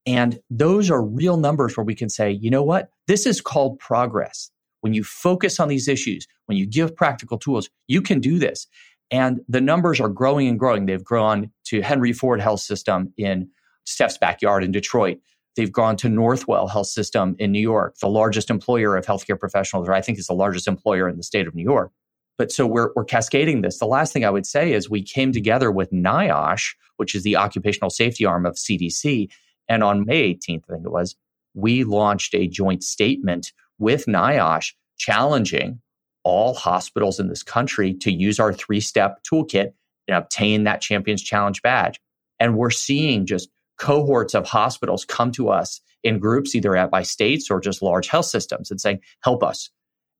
And 0.05 0.39
those 0.49 0.91
are 0.91 1.01
real 1.01 1.37
numbers 1.37 1.75
where 1.75 1.85
we 1.85 1.95
can 1.95 2.09
say, 2.09 2.31
you 2.31 2.51
know 2.51 2.63
what? 2.63 2.89
This 3.07 3.25
is 3.25 3.41
called 3.41 3.79
progress 3.79 4.51
when 4.83 4.93
you 4.93 5.03
focus 5.03 5.61
on 5.61 5.69
these 5.69 5.87
issues, 5.87 6.27
when 6.45 6.57
you 6.57 6.65
give 6.65 6.93
practical 6.93 7.37
tools, 7.37 7.69
you 7.87 8.01
can 8.01 8.19
do 8.19 8.37
this. 8.37 8.67
And 9.11 9.39
the 9.47 9.61
numbers 9.61 10.01
are 10.01 10.09
growing 10.09 10.49
and 10.49 10.59
growing. 10.59 10.85
They've 10.85 11.03
grown 11.03 11.51
to 11.67 11.81
Henry 11.81 12.11
Ford 12.11 12.41
Health 12.41 12.59
System 12.59 13.13
in 13.17 13.49
Stef's 13.85 14.17
backyard 14.17 14.61
in 14.61 14.73
Detroit. 14.73 15.19
They've 15.55 15.71
gone 15.71 15.97
to 15.97 16.07
Northwell 16.07 16.69
Health 16.69 16.87
System 16.87 17.35
in 17.37 17.51
New 17.51 17.59
York, 17.59 17.97
the 17.99 18.09
largest 18.09 18.49
employer 18.49 18.97
of 18.97 19.05
healthcare 19.05 19.39
professionals, 19.39 19.87
or 19.87 19.93
I 19.93 20.01
think 20.01 20.17
is 20.17 20.27
the 20.27 20.33
largest 20.33 20.67
employer 20.67 21.07
in 21.07 21.17
the 21.17 21.23
state 21.23 21.47
of 21.47 21.53
New 21.53 21.63
York. 21.63 21.91
But 22.37 22.51
so 22.51 22.65
we're, 22.65 22.89
we're 22.95 23.05
cascading 23.05 23.61
this. 23.61 23.77
The 23.77 23.85
last 23.85 24.11
thing 24.11 24.25
I 24.25 24.31
would 24.31 24.47
say 24.47 24.73
is 24.73 24.89
we 24.89 25.03
came 25.03 25.31
together 25.31 25.71
with 25.71 25.91
NIOSH, 25.91 26.73
which 26.97 27.13
is 27.13 27.23
the 27.23 27.35
occupational 27.35 27.91
safety 27.91 28.25
arm 28.25 28.45
of 28.45 28.55
CDC. 28.55 29.29
And 29.69 29.83
on 29.83 30.05
May 30.05 30.33
18th, 30.33 30.63
I 30.69 30.73
think 30.73 30.85
it 30.85 30.91
was, 30.91 31.15
we 31.53 31.83
launched 31.83 32.33
a 32.33 32.47
joint 32.47 32.83
statement 32.83 33.53
with 33.77 34.05
NIOSH 34.07 34.73
challenging 34.97 35.79
all 36.23 36.53
hospitals 36.53 37.19
in 37.19 37.27
this 37.27 37.43
country 37.43 37.93
to 37.93 38.11
use 38.11 38.39
our 38.39 38.53
three 38.53 38.79
step 38.79 39.19
toolkit 39.29 39.73
and 40.07 40.17
obtain 40.17 40.63
that 40.63 40.81
Champions 40.81 41.21
Challenge 41.21 41.61
badge. 41.61 41.99
And 42.39 42.57
we're 42.57 42.71
seeing 42.71 43.25
just 43.25 43.49
cohorts 43.77 44.33
of 44.33 44.45
hospitals 44.45 45.05
come 45.05 45.31
to 45.33 45.49
us 45.49 45.81
in 46.03 46.19
groups, 46.19 46.53
either 46.55 46.75
at 46.75 46.91
by 46.91 47.03
states 47.03 47.49
or 47.49 47.59
just 47.59 47.81
large 47.81 48.07
health 48.07 48.25
systems, 48.25 48.69
and 48.71 48.79
saying, 48.79 48.99
help 49.21 49.43
us. 49.43 49.69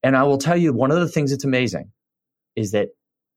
And 0.02 0.16
I 0.16 0.22
will 0.24 0.38
tell 0.38 0.56
you, 0.56 0.72
one 0.72 0.90
of 0.90 1.00
the 1.00 1.08
things 1.08 1.30
that's 1.30 1.44
amazing 1.44 1.90
is 2.56 2.72
that 2.72 2.90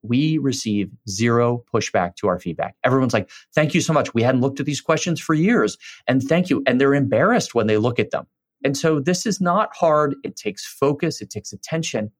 we 0.03 0.37
receive 0.37 0.91
zero 1.09 1.63
pushback 1.73 2.15
to 2.17 2.27
our 2.27 2.39
feedback. 2.39 2.75
Everyone's 2.83 3.13
like, 3.13 3.29
thank 3.55 3.73
you 3.73 3.81
so 3.81 3.93
much. 3.93 4.13
We 4.13 4.21
hadn't 4.21 4.41
looked 4.41 4.59
at 4.59 4.65
these 4.65 4.81
questions 4.81 5.19
for 5.19 5.33
years. 5.33 5.77
And 6.07 6.21
thank 6.21 6.49
you. 6.49 6.63
And 6.67 6.79
they're 6.79 6.93
embarrassed 6.93 7.55
when 7.55 7.67
they 7.67 7.77
look 7.77 7.99
at 7.99 8.11
them. 8.11 8.27
And 8.63 8.77
so 8.77 8.99
this 8.99 9.25
is 9.25 9.41
not 9.41 9.75
hard. 9.75 10.15
It 10.23 10.35
takes 10.35 10.65
focus, 10.65 11.21
it 11.21 11.29
takes 11.29 11.51
attention. 11.53 12.11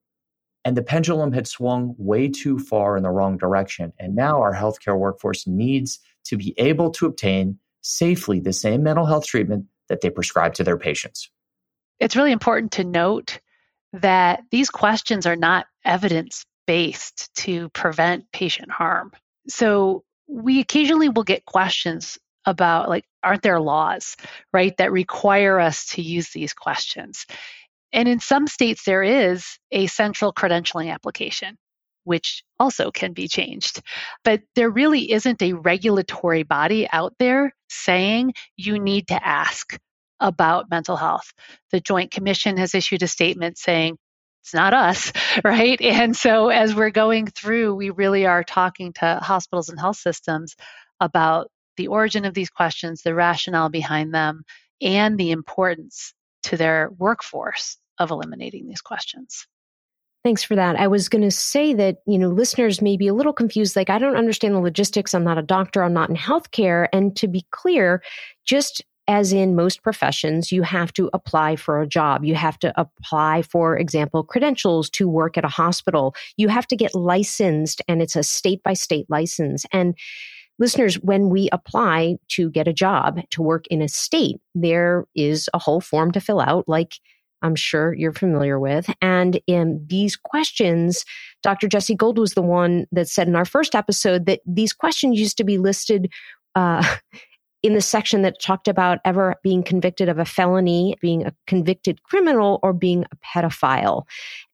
And 0.66 0.76
the 0.76 0.84
pendulum 0.84 1.32
had 1.32 1.48
swung 1.48 1.96
way 1.98 2.28
too 2.28 2.60
far 2.60 2.98
in 2.98 3.04
the 3.04 3.10
wrong 3.10 3.38
direction. 3.38 3.94
And 4.00 4.16
now 4.16 4.42
our 4.42 4.54
healthcare 4.54 4.98
workforce 4.98 5.48
needs 5.48 6.00
to 6.26 6.36
be 6.36 6.54
able 6.58 6.92
to 6.92 7.06
obtain 7.06 7.58
safely 7.88 8.40
the 8.40 8.54
same 8.54 8.84
mental 8.84 9.06
health 9.06 9.26
treatment 9.26 9.66
that 9.90 10.02
they 10.02 10.10
prescribe 10.10 10.54
to 10.56 10.64
their 10.64 10.78
patients. 10.78 11.30
It's 12.00 12.16
really 12.16 12.32
important 12.32 12.74
to 12.74 12.84
note 12.84 13.40
that 13.94 14.42
these 14.52 14.70
questions 14.70 15.26
are 15.26 15.36
not 15.36 15.66
evidence 15.86 16.46
based 16.68 17.34
to 17.36 17.70
prevent 17.70 18.32
patient 18.32 18.70
harm. 18.70 19.12
So 19.48 20.04
we 20.28 20.60
occasionally 20.60 21.10
will 21.10 21.24
get 21.24 21.46
questions 21.46 22.18
about 22.46 22.90
like 22.90 23.06
aren't 23.24 23.42
there 23.42 23.60
laws 23.60 24.16
right 24.54 24.76
that 24.78 24.92
require 24.92 25.60
us 25.60 25.88
to 25.88 26.02
use 26.02 26.30
these 26.30 26.54
questions 26.54 27.26
and 27.92 28.08
in 28.08 28.20
some 28.22 28.48
states 28.48 28.86
there 28.86 29.04
is 29.04 29.60
a 29.72 29.86
central 29.88 30.32
credentialing 30.34 30.92
application 30.92 31.58
which 32.08 32.44
also 32.60 32.90
can 32.90 33.14
be 33.14 33.28
changed 33.28 33.82
but 34.24 34.42
there 34.56 34.70
really 34.70 35.12
isn't 35.12 35.42
a 35.42 35.54
regulatory 35.54 36.44
body 36.44 36.88
out 36.92 37.14
there 37.20 37.54
saying 37.70 38.34
you 38.56 38.80
need 38.80 39.08
to 39.08 39.28
ask 39.28 39.78
about 40.20 40.70
mental 40.72 40.96
health 40.96 41.34
the 41.72 41.80
joint 41.80 42.10
commission 42.12 42.58
has 42.58 42.74
issued 42.74 43.04
a 43.04 43.08
statement 43.08 43.58
saying 43.58 43.98
it's 44.48 44.54
not 44.54 44.74
us, 44.74 45.12
right? 45.44 45.80
And 45.82 46.16
so 46.16 46.48
as 46.48 46.74
we're 46.74 46.90
going 46.90 47.28
through, 47.28 47.76
we 47.76 47.90
really 47.90 48.26
are 48.26 48.46
talking 48.46 48.94
to 48.94 49.20
hospitals 49.22 49.68
and 49.68 49.78
health 49.78 49.98
systems 49.98 50.56
about 51.02 51.52
the 51.76 51.88
origin 51.88 52.24
of 52.24 52.34
these 52.34 52.50
questions, 52.50 53.02
the 53.02 53.14
rationale 53.14 53.68
behind 53.68 54.14
them, 54.14 54.44
and 54.82 55.18
the 55.18 55.32
importance 55.32 56.14
to 56.44 56.56
their 56.56 56.90
workforce 56.98 57.78
of 58.00 58.12
eliminating 58.12 58.68
these 58.68 58.82
questions. 58.82 59.48
Thanks 60.24 60.44
for 60.44 60.56
that. 60.56 60.76
I 60.76 60.88
was 60.88 61.08
going 61.08 61.22
to 61.22 61.32
say 61.32 61.74
that, 61.74 61.98
you 62.06 62.18
know, 62.18 62.30
listeners 62.30 62.82
may 62.82 62.98
be 62.98 63.08
a 63.08 63.14
little 63.14 63.34
confused. 63.34 63.76
Like, 63.76 63.90
I 63.90 63.98
don't 63.98 64.18
understand 64.18 64.56
the 64.56 64.60
logistics. 64.60 65.14
I'm 65.14 65.24
not 65.24 65.38
a 65.38 65.44
doctor. 65.44 65.84
I'm 65.84 65.94
not 65.94 66.10
in 66.10 66.16
healthcare. 66.16 66.88
And 66.92 67.16
to 67.18 67.28
be 67.28 67.46
clear, 67.52 68.02
just 68.44 68.84
as 69.08 69.32
in 69.32 69.56
most 69.56 69.84
professions, 69.84 70.52
you 70.52 70.64
have 70.64 70.92
to 70.94 71.10
apply 71.14 71.56
for 71.56 71.82
a 71.82 71.88
job. 71.88 72.26
You 72.26 72.36
have 72.36 72.60
to 72.60 72.74
apply, 72.80 73.44
for 73.44 73.78
example, 73.78 74.22
credentials 74.24 74.90
to 74.92 75.08
work 75.08 75.38
at 75.38 75.46
a 75.46 75.50
hospital. 75.50 76.14
You 76.36 76.50
have 76.50 76.68
to 76.68 76.76
get 76.76 76.94
licensed, 76.94 77.82
and 77.88 78.02
it's 78.02 78.18
a 78.18 78.24
state 78.24 78.62
by 78.64 78.74
state 78.74 79.06
license. 79.10 79.66
And 79.72 79.96
listeners, 80.60 80.96
when 80.96 81.30
we 81.30 81.48
apply 81.54 82.18
to 82.30 82.50
get 82.50 82.68
a 82.68 82.74
job 82.74 83.22
to 83.30 83.42
work 83.42 83.66
in 83.68 83.82
a 83.82 83.88
state, 83.88 84.42
there 84.54 85.06
is 85.16 85.48
a 85.54 85.60
whole 85.60 85.80
form 85.80 86.12
to 86.12 86.20
fill 86.20 86.42
out, 86.42 86.68
like 86.68 86.96
I'm 87.42 87.56
sure 87.56 87.94
you're 87.94 88.14
familiar 88.14 88.60
with. 88.60 88.90
And 89.02 89.40
in 89.48 89.86
these 89.88 90.16
questions, 90.16 91.06
Dr. 91.44 91.68
Jessi 91.68 91.96
Gold 91.96 92.18
was 92.18 92.34
the 92.34 92.42
one 92.42 92.88
that 92.92 93.08
said 93.08 93.28
in 93.28 93.36
our 93.36 93.46
first 93.46 93.76
episode 93.76 94.26
that 94.26 94.42
these 94.46 94.74
questions 94.74 95.20
used 95.20 95.38
to 95.38 95.44
be 95.44 95.58
listed 95.58 96.10
uh, 96.56 96.84
in 97.64 97.74
the 97.74 97.82
section 97.82 98.22
that 98.22 98.42
talked 98.42 98.68
about 98.68 99.00
ever 99.04 99.36
being 99.44 99.64
convicted 99.64 100.10
of 100.10 100.20
a 100.20 100.26
felony, 100.26 100.96
being 101.02 101.26
a 101.26 101.34
convicted 101.48 102.04
criminal, 102.04 102.60
or 102.62 102.72
being 102.72 103.04
a 103.12 103.16
pedophile. 103.18 104.04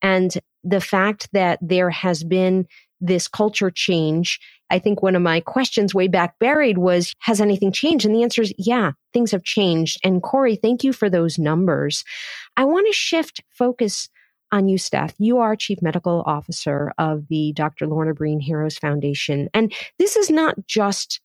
And 0.00 0.38
the 0.62 0.80
fact 0.80 1.28
that 1.32 1.58
there 1.60 1.90
has 1.90 2.24
been 2.24 2.66
this 3.04 3.28
culture 3.28 3.70
change. 3.70 4.40
I 4.70 4.78
think 4.78 5.02
one 5.02 5.16
of 5.16 5.22
my 5.22 5.40
questions 5.40 5.94
way 5.94 6.08
back 6.08 6.38
buried 6.38 6.78
was, 6.78 7.14
has 7.20 7.40
anything 7.40 7.72
changed? 7.72 8.06
And 8.06 8.14
the 8.14 8.22
answer 8.22 8.42
is, 8.42 8.52
yeah, 8.58 8.92
things 9.12 9.30
have 9.30 9.44
changed. 9.44 9.98
And 10.02 10.22
Corey, 10.22 10.56
thank 10.56 10.82
you 10.82 10.92
for 10.92 11.10
those 11.10 11.38
numbers. 11.38 12.04
I 12.56 12.64
want 12.64 12.86
to 12.86 12.92
shift 12.92 13.42
focus 13.50 14.08
on 14.52 14.68
you, 14.68 14.78
Stef. 14.78 15.14
You 15.18 15.38
are 15.38 15.56
Chief 15.56 15.82
Medical 15.82 16.22
Officer 16.26 16.92
of 16.98 17.28
the 17.28 17.52
Dr. 17.52 17.86
Lorna 17.86 18.14
Breen 18.14 18.40
Heroes 18.40 18.78
Foundation. 18.78 19.48
And 19.52 19.72
this 19.98 20.16
is 20.16 20.30
not 20.30 20.66
just 20.66 21.20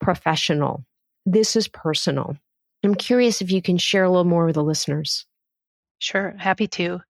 professional 0.00 0.84
this 1.26 1.56
is 1.56 1.66
personal. 1.68 2.36
I'm 2.84 2.94
curious 2.94 3.42
if 3.42 3.50
you 3.50 3.60
can 3.60 3.76
share 3.76 4.04
a 4.04 4.08
little 4.08 4.24
more 4.24 4.46
with 4.46 4.54
the 4.54 4.62
listeners. 4.62 5.26
Sure, 5.98 6.34
happy 6.38 6.68
to. 6.68 7.00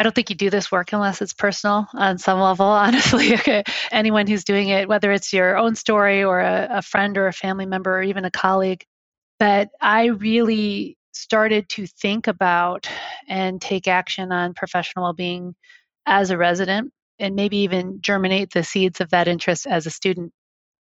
I 0.00 0.02
don't 0.02 0.14
think 0.14 0.30
you 0.30 0.36
do 0.36 0.48
this 0.48 0.72
work 0.72 0.94
unless 0.94 1.20
it's 1.20 1.34
personal 1.34 1.86
on 1.92 2.16
some 2.16 2.40
level, 2.40 2.64
honestly. 2.86 3.34
okay. 3.34 3.62
Anyone 3.92 4.26
who's 4.26 4.44
doing 4.44 4.70
it, 4.70 4.88
whether 4.88 5.12
it's 5.12 5.30
your 5.30 5.58
own 5.58 5.74
story 5.74 6.24
or 6.24 6.40
a, 6.40 6.68
a 6.70 6.82
friend 6.82 7.18
or 7.18 7.26
a 7.26 7.34
family 7.34 7.66
member 7.66 7.98
or 7.98 8.02
even 8.02 8.24
a 8.24 8.30
colleague, 8.30 8.82
but 9.38 9.68
I 9.78 10.06
really 10.06 10.96
started 11.12 11.68
to 11.70 11.86
think 11.86 12.28
about 12.28 12.88
and 13.28 13.60
take 13.60 13.86
action 13.88 14.32
on 14.32 14.54
professional 14.54 15.04
well 15.04 15.12
being 15.12 15.54
as 16.06 16.30
a 16.30 16.38
resident 16.38 16.94
and 17.18 17.34
maybe 17.34 17.58
even 17.58 18.00
germinate 18.00 18.54
the 18.54 18.64
seeds 18.64 19.02
of 19.02 19.10
that 19.10 19.28
interest 19.28 19.66
as 19.66 19.84
a 19.84 19.90
student 19.90 20.32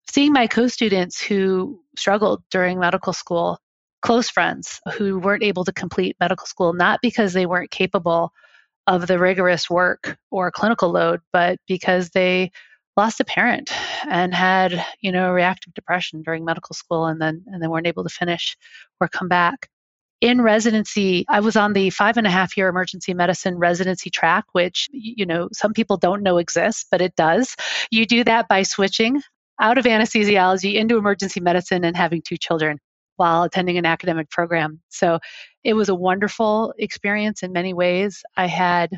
seeing 0.09 0.31
my 0.31 0.47
co 0.47 0.67
students 0.67 1.21
who 1.21 1.81
struggled 1.97 2.41
during 2.51 2.79
medical 2.79 3.11
school, 3.11 3.59
close 4.01 4.29
friends 4.29 4.79
who 4.93 5.19
weren't 5.19 5.43
able 5.43 5.65
to 5.65 5.73
complete 5.73 6.15
medical 6.21 6.47
school, 6.47 6.71
not 6.71 7.01
because 7.01 7.33
they 7.33 7.45
weren't 7.45 7.69
capable 7.69 8.31
of 8.89 9.05
the 9.05 9.19
rigorous 9.19 9.69
work 9.69 10.17
or 10.31 10.49
clinical 10.49 10.89
load, 10.89 11.21
but 11.31 11.59
because 11.67 12.09
they 12.09 12.51
lost 12.97 13.19
a 13.19 13.23
parent 13.23 13.71
and 14.09 14.33
had, 14.33 14.83
you 14.99 15.11
know, 15.11 15.31
reactive 15.31 15.73
depression 15.75 16.23
during 16.23 16.43
medical 16.43 16.73
school 16.73 17.05
and 17.05 17.21
then 17.21 17.43
and 17.47 17.61
then 17.61 17.69
weren't 17.69 17.85
able 17.85 18.03
to 18.03 18.09
finish 18.09 18.57
or 18.99 19.07
come 19.07 19.27
back. 19.27 19.69
In 20.21 20.41
residency, 20.41 21.23
I 21.29 21.39
was 21.39 21.55
on 21.55 21.73
the 21.73 21.91
five 21.91 22.17
and 22.17 22.25
a 22.25 22.31
half 22.31 22.57
year 22.57 22.67
emergency 22.67 23.13
medicine 23.13 23.57
residency 23.59 24.09
track, 24.09 24.45
which, 24.53 24.89
you 24.91 25.25
know, 25.25 25.49
some 25.53 25.71
people 25.71 25.97
don't 25.97 26.23
know 26.23 26.39
exists, 26.39 26.85
but 26.89 26.99
it 26.99 27.15
does. 27.15 27.55
You 27.91 28.07
do 28.07 28.23
that 28.23 28.47
by 28.47 28.63
switching 28.63 29.21
out 29.61 29.77
of 29.77 29.85
anesthesiology 29.85 30.73
into 30.73 30.97
emergency 30.97 31.39
medicine 31.41 31.85
and 31.85 31.95
having 31.95 32.23
two 32.23 32.37
children 32.37 32.79
while 33.19 33.43
attending 33.43 33.77
an 33.77 33.85
academic 33.85 34.29
program. 34.29 34.79
So 34.89 35.19
it 35.63 35.73
was 35.73 35.89
a 35.89 35.95
wonderful 35.95 36.73
experience 36.77 37.43
in 37.43 37.51
many 37.51 37.73
ways. 37.73 38.23
I 38.37 38.47
had 38.47 38.97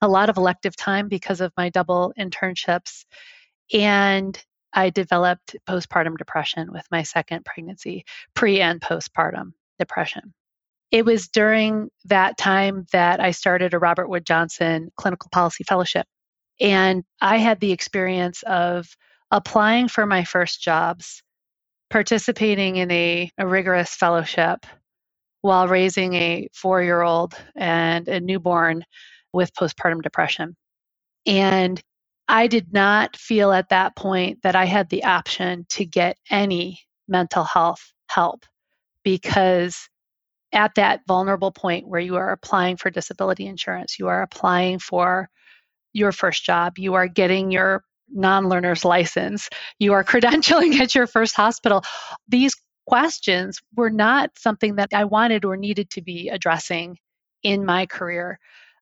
a 0.00 0.08
lot 0.08 0.28
of 0.28 0.36
elective 0.36 0.76
time 0.76 1.08
because 1.08 1.40
of 1.40 1.52
my 1.56 1.70
double 1.70 2.12
internships. 2.18 3.04
And 3.72 4.40
I 4.72 4.90
developed 4.90 5.56
postpartum 5.68 6.16
depression 6.16 6.72
with 6.72 6.86
my 6.90 7.02
second 7.02 7.44
pregnancy, 7.44 8.04
pre 8.34 8.60
and 8.60 8.80
postpartum 8.80 9.52
depression. 9.78 10.34
It 10.90 11.04
was 11.04 11.28
during 11.28 11.90
that 12.06 12.38
time 12.38 12.86
that 12.92 13.20
I 13.20 13.30
started 13.30 13.74
a 13.74 13.78
Robert 13.78 14.08
Wood 14.08 14.24
Johnson 14.24 14.90
Clinical 14.96 15.28
Policy 15.30 15.64
Fellowship. 15.64 16.06
And 16.60 17.04
I 17.20 17.36
had 17.38 17.60
the 17.60 17.72
experience 17.72 18.42
of 18.42 18.96
applying 19.30 19.88
for 19.88 20.06
my 20.06 20.24
first 20.24 20.62
jobs, 20.62 21.22
participating 21.90 22.76
in 22.76 22.90
a, 22.90 23.30
a 23.38 23.46
rigorous 23.46 23.94
fellowship 23.94 24.66
while 25.42 25.68
raising 25.68 26.14
a 26.14 26.48
four 26.52 26.82
year 26.82 27.02
old 27.02 27.34
and 27.56 28.08
a 28.08 28.20
newborn 28.20 28.84
with 29.32 29.54
postpartum 29.54 30.02
depression. 30.02 30.56
And 31.26 31.80
I 32.28 32.46
did 32.46 32.72
not 32.72 33.16
feel 33.16 33.52
at 33.52 33.70
that 33.70 33.96
point 33.96 34.40
that 34.42 34.56
I 34.56 34.66
had 34.66 34.90
the 34.90 35.04
option 35.04 35.66
to 35.70 35.86
get 35.86 36.16
any 36.30 36.80
mental 37.06 37.44
health 37.44 37.80
help 38.10 38.44
because 39.04 39.88
at 40.52 40.74
that 40.76 41.00
vulnerable 41.06 41.52
point 41.52 41.88
where 41.88 42.00
you 42.00 42.16
are 42.16 42.32
applying 42.32 42.76
for 42.76 42.90
disability 42.90 43.46
insurance, 43.46 43.98
you 43.98 44.08
are 44.08 44.22
applying 44.22 44.78
for 44.78 45.28
your 45.92 46.12
first 46.12 46.44
job, 46.44 46.78
you 46.78 46.94
are 46.94 47.08
getting 47.08 47.50
your 47.50 47.82
non 48.12 48.48
learner's 48.48 48.84
license, 48.84 49.48
you 49.78 49.92
are 49.92 50.04
credentialing 50.12 50.78
at 50.80 50.94
your 50.94 51.06
first 51.06 51.34
hospital. 51.34 51.82
These 52.28 52.54
questions 52.86 53.60
were 53.76 53.90
not 53.90 54.30
something 54.38 54.76
that 54.76 54.88
I 54.94 55.04
wanted 55.04 55.44
or 55.44 55.56
needed 55.56 55.90
to 55.90 56.02
be 56.02 56.28
addressing 56.30 56.98
in 57.42 57.64
my 57.64 57.86
career. 57.86 58.38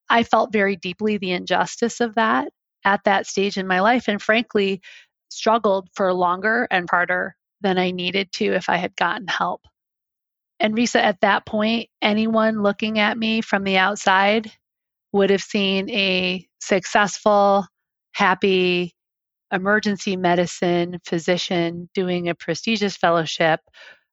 I 0.08 0.22
felt 0.22 0.52
very 0.52 0.76
deeply 0.76 1.18
the 1.18 1.32
injustice 1.32 2.00
of 2.00 2.14
that 2.14 2.48
at 2.84 3.02
that 3.04 3.26
stage 3.26 3.58
in 3.58 3.66
my 3.66 3.80
life, 3.80 4.06
and 4.08 4.22
frankly, 4.22 4.80
struggled 5.28 5.88
for 5.94 6.12
longer 6.12 6.68
and 6.70 6.88
harder 6.88 7.34
than 7.60 7.78
I 7.78 7.90
needed 7.90 8.30
to 8.32 8.52
if 8.52 8.68
I 8.68 8.76
had 8.76 8.94
gotten 8.96 9.26
help. 9.26 9.62
And 10.60 10.74
Risa, 10.74 11.00
at 11.00 11.20
that 11.20 11.44
point, 11.44 11.90
anyone 12.00 12.62
looking 12.62 12.98
at 12.98 13.18
me 13.18 13.40
from 13.40 13.64
the 13.64 13.76
outside 13.76 14.50
would 15.12 15.30
have 15.30 15.42
seen 15.42 15.90
a 15.90 16.46
successful, 16.60 17.66
happy, 18.12 18.94
emergency 19.52 20.16
medicine 20.16 20.98
physician 21.04 21.88
doing 21.94 22.28
a 22.28 22.34
prestigious 22.34 22.96
fellowship, 22.96 23.60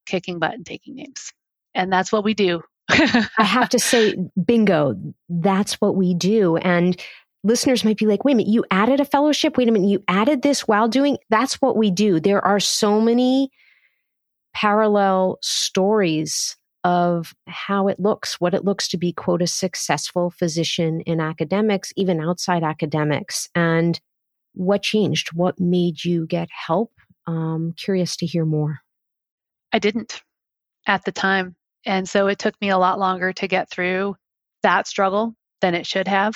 kicking 0.06 0.40
butt 0.40 0.54
and 0.54 0.66
taking 0.66 0.96
names. 0.96 1.32
And 1.74 1.92
that's 1.92 2.12
what 2.12 2.24
we 2.24 2.34
do. 2.34 2.62
I 2.90 3.44
have 3.44 3.70
to 3.70 3.80
say, 3.80 4.16
bingo, 4.46 4.96
that's 5.30 5.76
what 5.76 5.96
we 5.96 6.14
do. 6.14 6.58
And 6.58 7.00
listeners 7.44 7.84
might 7.84 7.98
be 7.98 8.06
like, 8.06 8.24
wait 8.24 8.34
a 8.34 8.36
minute, 8.36 8.52
you 8.52 8.66
added 8.72 9.00
a 9.00 9.06
fellowship? 9.06 9.58
Wait 9.58 9.68
a 9.68 9.72
minute, 9.72 9.90
you 9.90 10.04
added 10.08 10.42
this 10.42 10.68
while 10.68 10.88
doing 10.88 11.18
that's 11.30 11.56
what 11.56 11.78
we 11.78 11.92
do. 11.92 12.20
There 12.20 12.44
are 12.46 12.60
so 12.60 13.02
many 13.02 13.50
parallel 14.54 15.40
stories 15.42 16.56
of 16.84 17.34
how 17.48 17.88
it 17.88 18.00
looks, 18.00 18.40
what 18.42 18.54
it 18.54 18.66
looks 18.66 18.88
to 18.90 18.98
be, 18.98 19.14
quote, 19.14 19.42
a 19.42 19.48
successful 19.48 20.30
physician 20.30 21.02
in 21.02 21.22
academics, 21.22 21.94
even 21.96 22.20
outside 22.20 22.64
academics. 22.64 23.50
And 23.56 24.00
what 24.54 24.84
changed? 24.84 25.30
What 25.34 25.60
made 25.60 26.04
you 26.04 26.26
get 26.28 26.50
help? 26.52 26.92
Um, 27.26 27.74
curious 27.78 28.16
to 28.18 28.26
hear 28.26 28.46
more. 28.46 28.80
I 29.72 29.80
didn't 29.80 30.22
at 30.88 31.06
the 31.06 31.12
time. 31.12 31.56
And 31.86 32.08
so 32.08 32.28
it 32.28 32.40
took 32.40 32.60
me 32.62 32.70
a 32.70 32.78
lot 32.78 33.00
longer 33.00 33.34
to 33.34 33.48
get 33.48 33.70
through 33.70 34.16
that 34.62 34.88
struggle 34.88 35.36
than 35.62 35.76
it 35.76 35.88
should 35.88 36.08
have. 36.08 36.36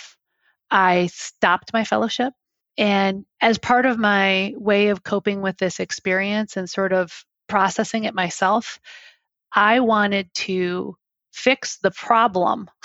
I 0.70 1.08
stopped 1.08 1.74
my 1.74 1.84
fellowship. 1.84 2.34
And 2.78 3.26
as 3.42 3.58
part 3.58 3.86
of 3.86 3.98
my 3.98 4.54
way 4.56 4.90
of 4.90 5.04
coping 5.04 5.42
with 5.42 5.58
this 5.58 5.80
experience 5.80 6.58
and 6.58 6.70
sort 6.70 6.94
of 6.94 7.26
processing 7.48 8.04
it 8.04 8.14
myself, 8.14 8.80
I 9.54 9.80
wanted 9.80 10.32
to 10.36 10.96
fix 11.38 11.78
the 11.78 11.92
problem 11.92 12.68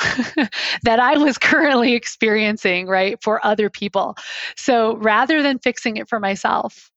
that 0.83 1.01
I 1.01 1.17
was 1.17 1.39
currently 1.39 1.95
experiencing, 1.95 2.87
right, 2.87 3.21
for 3.23 3.45
other 3.45 3.71
people. 3.71 4.15
So 4.57 4.97
rather 4.97 5.43
than 5.43 5.59
fixing 5.59 5.97
it 5.97 6.09
for 6.09 6.21
myself, 6.21 6.91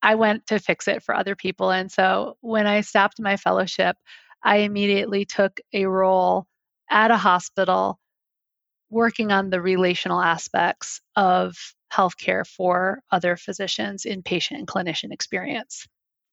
I 0.00 0.14
went 0.14 0.46
to 0.46 0.58
fix 0.58 0.86
it 0.88 1.02
for 1.02 1.14
other 1.14 1.34
people. 1.34 1.70
And 1.70 1.90
so 1.90 2.36
when 2.40 2.66
I 2.66 2.80
stopped 2.82 3.20
my 3.20 3.36
fellowship, 3.36 3.96
I 4.44 4.58
immediately 4.58 5.24
took 5.24 5.60
a 5.72 5.86
role 5.86 6.46
at 6.88 7.10
a 7.10 7.16
hospital 7.16 7.98
working 8.90 9.32
on 9.32 9.50
the 9.50 9.60
relational 9.60 10.20
aspects 10.20 11.00
of 11.16 11.56
healthcare 11.92 12.46
for 12.46 13.00
other 13.10 13.36
physicians 13.36 14.04
in 14.04 14.22
patient 14.22 14.58
and 14.58 14.68
clinician 14.68 15.12
experience 15.12 15.86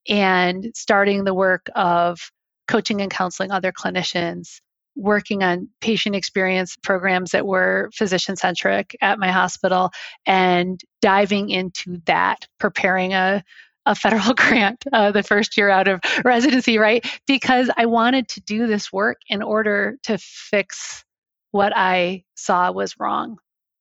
and 0.08 0.70
starting 0.74 1.24
the 1.24 1.34
work 1.34 1.68
of 1.74 2.30
coaching 2.70 3.02
and 3.02 3.10
counseling 3.10 3.50
other 3.50 3.72
clinicians, 3.72 4.60
working 4.96 5.42
on 5.42 5.68
patient 5.80 6.14
experience 6.14 6.76
programs 6.76 7.32
that 7.32 7.46
were 7.46 7.90
physician 7.94 8.36
centric 8.36 8.96
at 9.00 9.18
my 9.18 9.30
hospital, 9.30 9.90
and 10.24 10.80
diving 11.02 11.50
into 11.50 12.00
that, 12.06 12.46
preparing 12.58 13.12
a 13.12 13.44
a 13.86 13.94
federal 13.94 14.34
grant 14.36 14.84
uh, 14.92 15.10
the 15.10 15.22
first 15.22 15.56
year 15.56 15.70
out 15.70 15.88
of 15.88 16.00
residency, 16.24 16.78
right? 16.78 17.04
Because 17.26 17.70
I 17.76 17.86
wanted 17.86 18.28
to 18.28 18.40
do 18.42 18.66
this 18.66 18.92
work 18.92 19.18
in 19.28 19.42
order 19.42 19.96
to 20.04 20.18
fix 20.18 21.04
what 21.50 21.72
I 21.74 22.24
saw 22.36 22.70
was 22.70 23.00
wrong. 23.00 23.38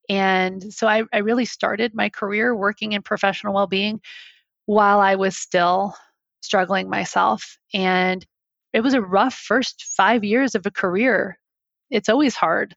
And 0.10 0.74
so 0.74 0.88
I, 0.88 1.04
I 1.14 1.20
really 1.20 1.46
started 1.46 1.94
my 1.94 2.10
career 2.10 2.56
working 2.56 2.94
in 2.94 3.04
professional 3.04 3.54
well 3.54 3.68
being 3.68 4.02
while 4.66 5.00
I 5.00 5.16
was 5.16 5.38
still 5.38 5.96
struggling 6.42 6.90
myself. 6.90 7.58
And 7.74 8.26
it 8.74 8.82
was 8.82 8.94
a 8.94 9.02
rough 9.02 9.34
first 9.34 9.84
five 9.96 10.24
years 10.24 10.56
of 10.56 10.66
a 10.66 10.72
career. 10.72 11.38
It's 11.90 12.10
always 12.10 12.36
hard 12.36 12.76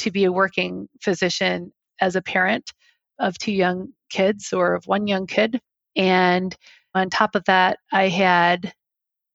to 0.00 0.10
be 0.10 0.24
a 0.24 0.32
working 0.32 0.88
physician 1.00 1.72
as 2.00 2.16
a 2.16 2.22
parent 2.22 2.72
of 3.18 3.38
two 3.38 3.52
young 3.52 3.88
kids 4.10 4.52
or 4.52 4.74
of 4.74 4.86
one 4.86 5.06
young 5.06 5.26
kid. 5.26 5.60
And 5.96 6.54
on 6.94 7.10
top 7.10 7.34
of 7.34 7.44
that, 7.44 7.78
I 7.92 8.08
had 8.08 8.72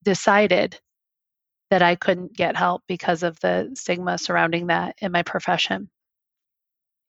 decided 0.04 0.80
that 1.70 1.82
I 1.82 1.96
couldn't 1.96 2.36
get 2.36 2.56
help 2.56 2.84
because 2.88 3.24
of 3.24 3.40
the 3.42 3.72
stigma 3.74 4.18
surrounding 4.18 4.68
that 4.68 4.96
in 5.00 5.12
my 5.12 5.24
profession. 5.24 5.90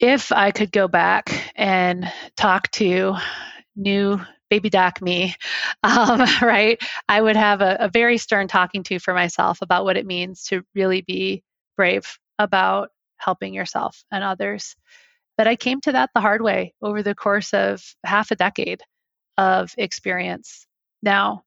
If 0.00 0.32
I 0.32 0.50
could 0.50 0.72
go 0.72 0.88
back 0.88 1.52
and 1.56 2.10
talk 2.36 2.70
to 2.72 3.16
new 3.76 4.20
baby 4.50 4.70
doc 4.70 5.00
me, 5.02 5.34
um, 5.82 6.20
right, 6.42 6.80
I 7.08 7.20
would 7.20 7.36
have 7.36 7.60
a, 7.60 7.76
a 7.80 7.88
very 7.88 8.18
stern 8.18 8.48
talking 8.48 8.82
to 8.84 8.98
for 8.98 9.14
myself 9.14 9.62
about 9.62 9.84
what 9.84 9.96
it 9.96 10.06
means 10.06 10.44
to 10.44 10.62
really 10.74 11.02
be 11.02 11.42
brave 11.76 12.18
about 12.38 12.90
helping 13.16 13.54
yourself 13.54 14.04
and 14.10 14.22
others. 14.24 14.76
But 15.36 15.46
I 15.46 15.56
came 15.56 15.80
to 15.82 15.92
that 15.92 16.10
the 16.14 16.20
hard 16.20 16.42
way 16.42 16.74
over 16.82 17.02
the 17.02 17.14
course 17.14 17.54
of 17.54 17.82
half 18.04 18.30
a 18.30 18.36
decade 18.36 18.82
of 19.36 19.72
experience. 19.78 20.66
Now, 21.02 21.44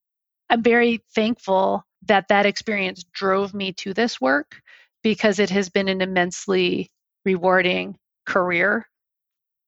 I'm 0.49 0.63
very 0.63 1.03
thankful 1.13 1.85
that 2.03 2.29
that 2.29 2.45
experience 2.45 3.03
drove 3.11 3.53
me 3.53 3.73
to 3.73 3.93
this 3.93 4.19
work 4.19 4.61
because 5.03 5.39
it 5.39 5.49
has 5.49 5.69
been 5.69 5.87
an 5.87 6.01
immensely 6.01 6.89
rewarding 7.25 7.97
career 8.25 8.87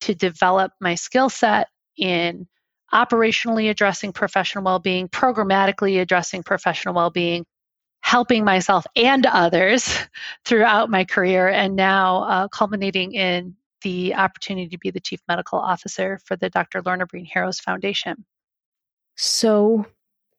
to 0.02 0.15
develop 0.15 0.72
my 0.80 0.96
skill 0.96 1.30
set 1.30 1.67
in 1.98 2.48
operationally 2.93 3.69
addressing 3.69 4.13
professional 4.13 4.63
well 4.63 4.79
being, 4.79 5.08
programmatically 5.10 6.01
addressing 6.01 6.43
professional 6.43 6.93
well 6.93 7.10
being, 7.10 7.45
helping 8.01 8.45
myself 8.45 8.86
and 8.95 9.25
others 9.25 9.97
throughout 10.45 10.89
my 10.89 11.03
career, 11.06 11.49
and 11.49 11.75
now 11.75 12.23
uh, 12.23 12.47
culminating 12.47 13.13
in 13.13 13.56
the 13.82 14.15
opportunity 14.15 14.69
to 14.69 14.77
be 14.77 14.91
the 14.91 14.99
chief 14.99 15.19
medical 15.27 15.60
officer 15.60 16.19
for 16.25 16.36
the 16.38 16.49
Dr. 16.49 16.82
Lorna 16.86 17.06
Breen 17.06 17.25
Heroes 17.25 17.60
Foundation. 17.60 18.25
So 19.15 19.86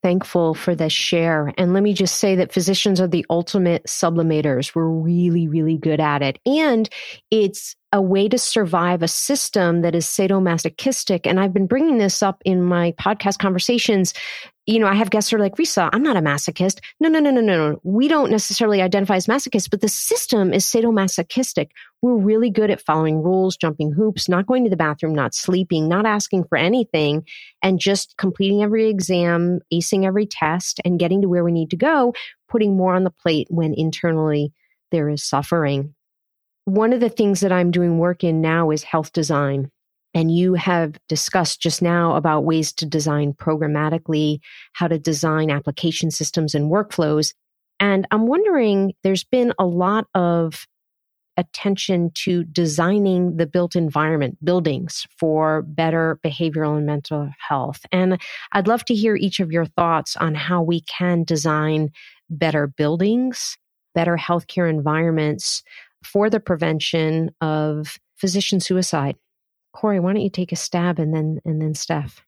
thankful 0.04 0.52
for 0.52 0.74
this 0.74 0.92
share. 0.92 1.50
And 1.56 1.72
let 1.72 1.82
me 1.82 1.94
just 1.94 2.18
say 2.18 2.36
that 2.36 2.52
physicians 2.52 3.00
are 3.00 3.08
the 3.08 3.24
ultimate 3.30 3.84
sublimators. 3.84 4.74
We're 4.74 4.86
really, 4.86 5.48
really 5.48 5.78
good 5.78 5.98
at 5.98 6.20
it. 6.20 6.38
And 6.44 6.90
it's 7.30 7.74
a 7.90 8.02
way 8.02 8.28
to 8.28 8.36
survive 8.36 9.02
a 9.02 9.08
system 9.08 9.80
that 9.80 9.94
is 9.94 10.04
sadomasochistic. 10.04 11.22
And 11.24 11.40
I've 11.40 11.54
been 11.54 11.66
bringing 11.66 11.96
this 11.96 12.22
up 12.22 12.42
in 12.44 12.62
my 12.62 12.92
podcast 13.00 13.38
conversations. 13.38 14.12
You 14.66 14.78
know, 14.78 14.86
I 14.86 14.94
have 14.94 15.10
guests 15.10 15.30
who 15.30 15.36
are 15.36 15.40
like, 15.40 15.56
Risa, 15.56 15.90
I'm 15.92 16.02
not 16.02 16.16
a 16.16 16.20
masochist. 16.20 16.80
No, 16.98 17.08
no, 17.08 17.20
no, 17.20 17.30
no, 17.30 17.42
no, 17.42 17.70
no. 17.70 17.80
We 17.82 18.08
don't 18.08 18.30
necessarily 18.30 18.80
identify 18.80 19.16
as 19.16 19.26
masochists, 19.26 19.68
but 19.68 19.82
the 19.82 19.88
system 19.88 20.54
is 20.54 20.64
sadomasochistic. 20.64 21.68
We're 22.00 22.16
really 22.16 22.48
good 22.48 22.70
at 22.70 22.80
following 22.80 23.22
rules, 23.22 23.56
jumping 23.56 23.92
hoops, 23.92 24.28
not 24.28 24.46
going 24.46 24.64
to 24.64 24.70
the 24.70 24.76
bathroom, 24.76 25.14
not 25.14 25.34
sleeping, 25.34 25.86
not 25.86 26.06
asking 26.06 26.44
for 26.44 26.56
anything, 26.56 27.24
and 27.62 27.78
just 27.78 28.16
completing 28.16 28.62
every 28.62 28.88
exam, 28.88 29.60
acing 29.72 30.06
every 30.06 30.26
test, 30.26 30.80
and 30.84 30.98
getting 30.98 31.20
to 31.22 31.28
where 31.28 31.44
we 31.44 31.52
need 31.52 31.70
to 31.70 31.76
go, 31.76 32.14
putting 32.48 32.76
more 32.76 32.94
on 32.94 33.04
the 33.04 33.10
plate 33.10 33.48
when 33.50 33.74
internally 33.74 34.52
there 34.90 35.10
is 35.10 35.22
suffering 35.22 35.94
one 36.64 36.92
of 36.92 37.00
the 37.00 37.10
things 37.10 37.40
that 37.40 37.52
I'm 37.52 37.70
doing 37.70 37.98
work 37.98 38.24
in 38.24 38.40
now 38.40 38.70
is 38.70 38.82
health 38.82 39.12
design. 39.12 39.70
And 40.14 40.34
you 40.34 40.54
have 40.54 40.96
discussed 41.08 41.60
just 41.60 41.82
now 41.82 42.14
about 42.14 42.44
ways 42.44 42.72
to 42.74 42.86
design 42.86 43.32
programmatically, 43.32 44.38
how 44.72 44.86
to 44.86 44.98
design 44.98 45.50
application 45.50 46.10
systems 46.10 46.54
and 46.54 46.70
workflows. 46.70 47.34
And 47.80 48.06
I'm 48.12 48.26
wondering, 48.28 48.94
there's 49.02 49.24
been 49.24 49.52
a 49.58 49.66
lot 49.66 50.06
of 50.14 50.66
attention 51.36 52.12
to 52.14 52.44
designing 52.44 53.36
the 53.36 53.46
built 53.46 53.74
environment, 53.74 54.38
buildings 54.44 55.04
for 55.18 55.62
better 55.62 56.20
behavioral 56.24 56.76
and 56.76 56.86
mental 56.86 57.30
health. 57.48 57.80
And 57.90 58.20
I'd 58.52 58.68
love 58.68 58.84
to 58.84 58.94
hear 58.94 59.16
each 59.16 59.40
of 59.40 59.50
your 59.50 59.66
thoughts 59.66 60.16
on 60.16 60.36
how 60.36 60.62
we 60.62 60.80
can 60.82 61.24
design 61.24 61.90
better 62.30 62.68
buildings, 62.68 63.58
better 63.94 64.16
healthcare 64.16 64.70
environments 64.70 65.62
for 66.04 66.30
the 66.30 66.40
prevention 66.40 67.30
of 67.40 67.98
physician 68.16 68.60
suicide. 68.60 69.16
Corey, 69.74 70.00
why 70.00 70.12
don't 70.12 70.22
you 70.22 70.30
take 70.30 70.52
a 70.52 70.56
stab 70.56 70.98
and 70.98 71.12
then 71.12 71.40
and 71.44 71.60
then 71.60 71.74
Stef? 71.74 72.20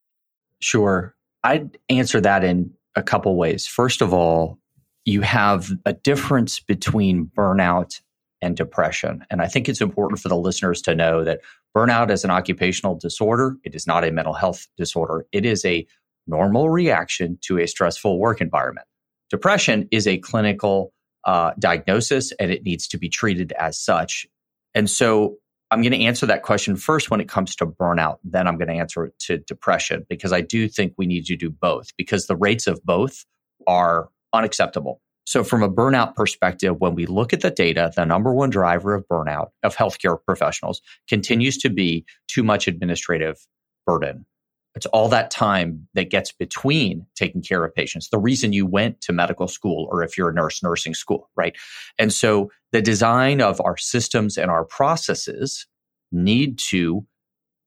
Sure. 0.61 1.15
I'd 1.45 1.79
answer 1.89 2.21
that 2.21 2.43
in 2.43 2.73
a 2.97 3.03
couple 3.03 3.37
ways. 3.37 3.67
First 3.67 4.03
of 4.03 4.13
all, 4.13 4.59
you 5.05 5.21
have 5.21 5.71
a 5.85 5.93
difference 5.93 6.59
between 6.59 7.31
burnout 7.37 8.01
and 8.43 8.57
depression. 8.57 9.25
And 9.31 9.41
I 9.41 9.47
think 9.47 9.69
it's 9.69 9.81
important 9.81 10.21
for 10.21 10.29
the 10.29 10.37
listeners 10.37 10.83
to 10.83 10.95
know 10.95 11.25
that 11.25 11.41
burnout 11.75 12.11
is 12.11 12.25
an 12.25 12.31
occupational 12.31 12.97
disorder. 12.97 13.57
It 13.65 13.75
is 13.75 13.87
not 13.87 14.05
a 14.05 14.11
mental 14.11 14.35
health 14.35 14.67
disorder. 14.77 15.27
It 15.31 15.47
is 15.47 15.65
a 15.65 15.87
normal 16.27 16.69
reaction 16.69 17.39
to 17.43 17.59
a 17.59 17.69
stressful 17.69 18.19
work 18.19 18.41
environment. 18.41 18.87
Depression 19.31 19.89
is 19.93 20.07
a 20.07 20.19
clinical 20.19 20.93
uh, 21.25 21.53
diagnosis 21.59 22.33
and 22.41 22.51
it 22.51 22.65
needs 22.65 22.89
to 22.89 22.99
be 22.99 23.09
treated 23.09 23.53
as 23.53 23.79
such. 23.79 24.27
And 24.75 24.91
so 24.91 25.37
I'm 25.77 25.83
going 25.83 25.93
to 25.93 26.05
answer 26.05 26.25
that 26.25 26.43
question 26.43 26.75
first 26.75 27.11
when 27.11 27.21
it 27.21 27.29
comes 27.29 27.55
to 27.57 27.67
burnout. 27.67 28.17
Then 28.25 28.49
I'm 28.49 28.57
going 28.57 28.69
to 28.69 28.75
answer 28.75 29.05
it 29.05 29.19
to 29.27 29.37
depression 29.37 30.07
because 30.09 30.33
I 30.33 30.41
do 30.41 30.69
think 30.69 30.95
we 30.97 31.05
need 31.05 31.27
to 31.27 31.37
do 31.37 31.51
both 31.51 31.95
because 31.99 32.29
the 32.29 32.37
rates 32.37 32.67
of 32.67 32.83
both 32.83 33.27
are 33.67 34.09
unacceptable. 34.33 35.03
So, 35.27 35.45
from 35.45 35.63
a 35.63 35.69
burnout 35.69 36.15
perspective, 36.15 36.77
when 36.79 36.95
we 36.95 37.05
look 37.05 37.35
at 37.35 37.43
the 37.43 37.51
data, 37.51 37.93
the 37.95 38.07
number 38.07 38.33
one 38.33 38.49
driver 38.49 38.95
of 38.95 39.07
burnout 39.07 39.49
of 39.63 39.77
healthcare 39.77 40.17
professionals 40.25 40.81
continues 41.11 41.59
to 41.59 41.69
be 41.69 42.07
too 42.27 42.43
much 42.43 42.69
administrative 42.69 43.37
burden. 43.87 44.25
It's 44.77 44.87
all 44.87 45.09
that 45.09 45.31
time 45.31 45.89
that 45.95 46.11
gets 46.11 46.33
between 46.33 47.07
taking 47.15 47.41
care 47.43 47.65
of 47.65 47.75
patients. 47.75 48.11
The 48.11 48.19
reason 48.19 48.53
you 48.53 48.67
went 48.67 49.01
to 49.01 49.13
medical 49.13 49.49
school, 49.49 49.89
or 49.91 50.03
if 50.03 50.19
you're 50.19 50.29
a 50.29 50.35
nurse, 50.35 50.63
nursing 50.63 50.93
school, 50.93 51.31
right? 51.35 51.57
And 51.99 52.13
so 52.13 52.51
the 52.73 52.83
design 52.83 53.41
of 53.41 53.59
our 53.63 53.79
systems 53.79 54.37
and 54.37 54.51
our 54.51 54.67
processes 54.67 55.67
need 56.13 56.59
to 56.59 57.07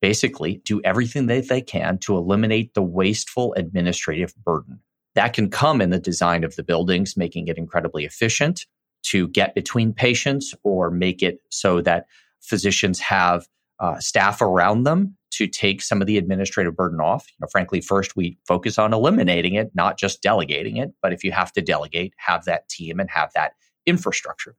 basically 0.02 0.62
do 0.64 0.82
everything 0.84 1.26
that 1.26 1.50
they 1.50 1.62
can 1.62 1.98
to 1.98 2.16
eliminate 2.16 2.76
the 2.76 2.84
wasteful 2.84 3.54
administrative 3.56 4.36
burden. 4.46 4.80
That 5.16 5.34
can 5.34 5.50
come 5.50 5.82
in 5.82 5.90
the 5.90 6.00
design 6.00 6.44
of 6.44 6.56
the 6.56 6.64
buildings, 6.64 7.18
making 7.18 7.48
it 7.48 7.58
incredibly 7.58 8.06
efficient 8.06 8.68
to 9.04 9.28
get 9.30 9.56
between 9.56 9.94
patients 9.94 10.54
or 10.64 10.92
make 10.92 11.24
it 11.24 11.40
so 11.50 11.82
that 11.82 12.06
physicians 12.40 13.00
have 13.00 13.48
uh, 13.80 14.00
staff 14.00 14.42
around 14.42 14.84
them 14.84 15.18
to 15.32 15.48
take 15.48 15.82
some 15.82 16.02
of 16.02 16.08
the 16.08 16.18
administrative 16.18 16.76
burden 16.76 17.00
off. 17.00 17.28
You 17.30 17.36
know, 17.42 17.48
frankly, 17.52 17.82
first 17.82 18.16
we 18.16 18.38
focus 18.48 18.78
on 18.78 18.94
eliminating 18.94 19.56
it, 19.56 19.72
not 19.74 19.98
just 19.98 20.22
delegating 20.22 20.78
it. 20.78 20.92
But 21.02 21.14
if 21.14 21.24
you 21.24 21.32
have 21.32 21.52
to 21.54 21.62
delegate, 21.62 22.14
have 22.18 22.46
that 22.46 22.68
team 22.70 23.00
and 23.00 23.10
have 23.10 23.32
that 23.34 23.54
infrastructure. 23.86 24.56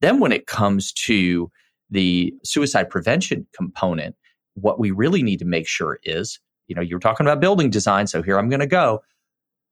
Then 0.00 0.20
when 0.20 0.32
it 0.32 0.46
comes 0.46 0.92
to 0.92 1.50
the 1.90 2.34
suicide 2.44 2.90
prevention 2.90 3.46
component, 3.54 4.14
what 4.54 4.78
we 4.78 4.90
really 4.90 5.22
need 5.22 5.38
to 5.38 5.44
make 5.44 5.66
sure 5.66 5.98
is, 6.02 6.40
you 6.66 6.74
know, 6.74 6.82
you're 6.82 6.98
talking 6.98 7.26
about 7.26 7.40
building 7.40 7.70
design. 7.70 8.06
So 8.06 8.22
here 8.22 8.38
I'm 8.38 8.48
going 8.48 8.60
to 8.60 8.66
go. 8.66 9.02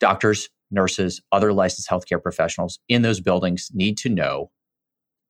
Doctors, 0.00 0.48
nurses, 0.70 1.20
other 1.32 1.52
licensed 1.52 1.88
healthcare 1.88 2.22
professionals 2.22 2.78
in 2.88 3.02
those 3.02 3.20
buildings 3.20 3.70
need 3.72 3.98
to 3.98 4.08
know 4.08 4.50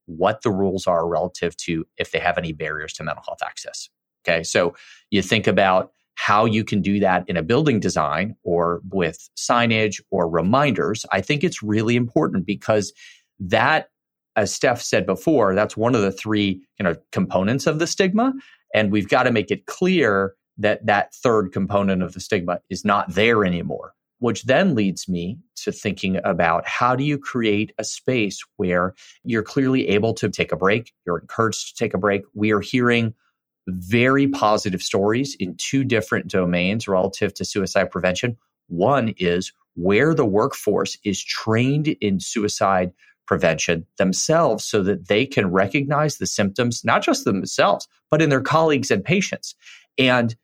what 0.07 0.43
the 0.43 0.51
rules 0.51 0.87
are 0.87 1.07
relative 1.09 1.57
to 1.57 1.85
if 1.99 2.13
they 2.13 2.19
have 2.19 2.39
any 2.39 2.53
barriers 2.53 2.93
to 2.95 3.05
mental 3.05 3.25
health 3.27 3.43
access. 3.45 3.89
Okay. 4.27 4.43
So 4.43 4.75
you 5.11 5.23
think 5.23 5.47
about 5.47 5.93
how 6.15 6.47
you 6.47 6.65
can 6.65 6.81
do 6.81 6.99
that 7.01 7.29
in 7.29 7.37
a 7.37 7.43
building 7.43 7.79
design 7.79 8.35
or 8.43 8.81
with 8.91 9.29
signage 9.37 10.01
or 10.11 10.29
reminders. 10.29 11.05
I 11.13 11.21
think 11.21 11.45
it's 11.45 11.63
really 11.63 11.95
important 11.95 12.47
because 12.47 12.93
that, 13.39 13.91
as 14.35 14.59
Stef 14.59 14.81
said 14.81 15.05
before, 15.07 15.55
that's 15.55 15.77
one 15.77 15.95
of 15.95 16.01
the 16.01 16.11
three 16.11 16.63
you 16.79 16.85
know, 16.85 16.95
components 17.13 17.67
of 17.67 17.79
the 17.79 17.87
stigma. 17.87 18.33
And 18.75 18.91
we've 18.91 19.09
got 19.09 19.25
to 19.25 19.31
make 19.31 19.51
it 19.51 19.67
clear 19.67 20.35
that 20.59 20.85
that 20.87 21.15
third 21.15 21.53
component 21.53 22.03
of 22.03 22.15
the 22.15 22.21
stigma 22.21 22.61
is 22.71 22.85
not 22.85 23.15
there 23.15 23.45
anymore 23.45 23.93
which 24.19 24.45
then 24.45 24.75
leads 24.75 25.09
me 25.09 25.39
to 25.57 25.73
thinking 25.73 26.19
about 26.25 26.67
how 26.67 26.97
do 26.97 27.05
you 27.05 27.19
create 27.19 27.73
a 27.79 27.85
space 27.85 28.41
where 28.57 28.95
you're 29.25 29.43
clearly 29.43 29.89
able 29.89 30.15
to 30.15 30.29
take 30.29 30.53
a 30.53 30.57
break, 30.57 30.93
you're 31.05 31.19
encouraged 31.19 31.69
to 31.69 31.75
take 31.75 31.95
a 31.95 31.99
break. 31.99 32.23
We 32.35 32.53
are 32.53 32.61
hearing 32.61 33.15
very 33.67 34.29
positive 34.29 34.83
stories 34.83 35.37
in 35.39 35.57
two 35.57 35.85
different 35.85 36.29
domains 36.29 36.87
relative 36.87 37.35
to 37.35 37.45
suicide 37.45 37.91
prevention. 37.91 38.37
One 38.69 39.15
is 39.19 39.53
where 39.75 40.15
the 40.15 40.25
workforce 40.25 40.97
is 41.05 41.23
trained 41.23 41.89
in 42.01 42.21
suicide 42.21 42.93
prevention 43.27 43.85
themselves 43.99 44.65
so 44.65 44.83
that 44.85 45.09
they 45.09 45.27
can 45.27 45.51
recognize 45.51 46.19
the 46.19 46.27
symptoms, 46.27 46.85
not 46.85 47.03
just 47.03 47.25
themselves, 47.25 47.89
but 48.11 48.23
in 48.23 48.31
their 48.31 48.41
colleagues 48.41 48.91
and 48.91 49.05
patients. 49.05 49.55
And 49.99 50.37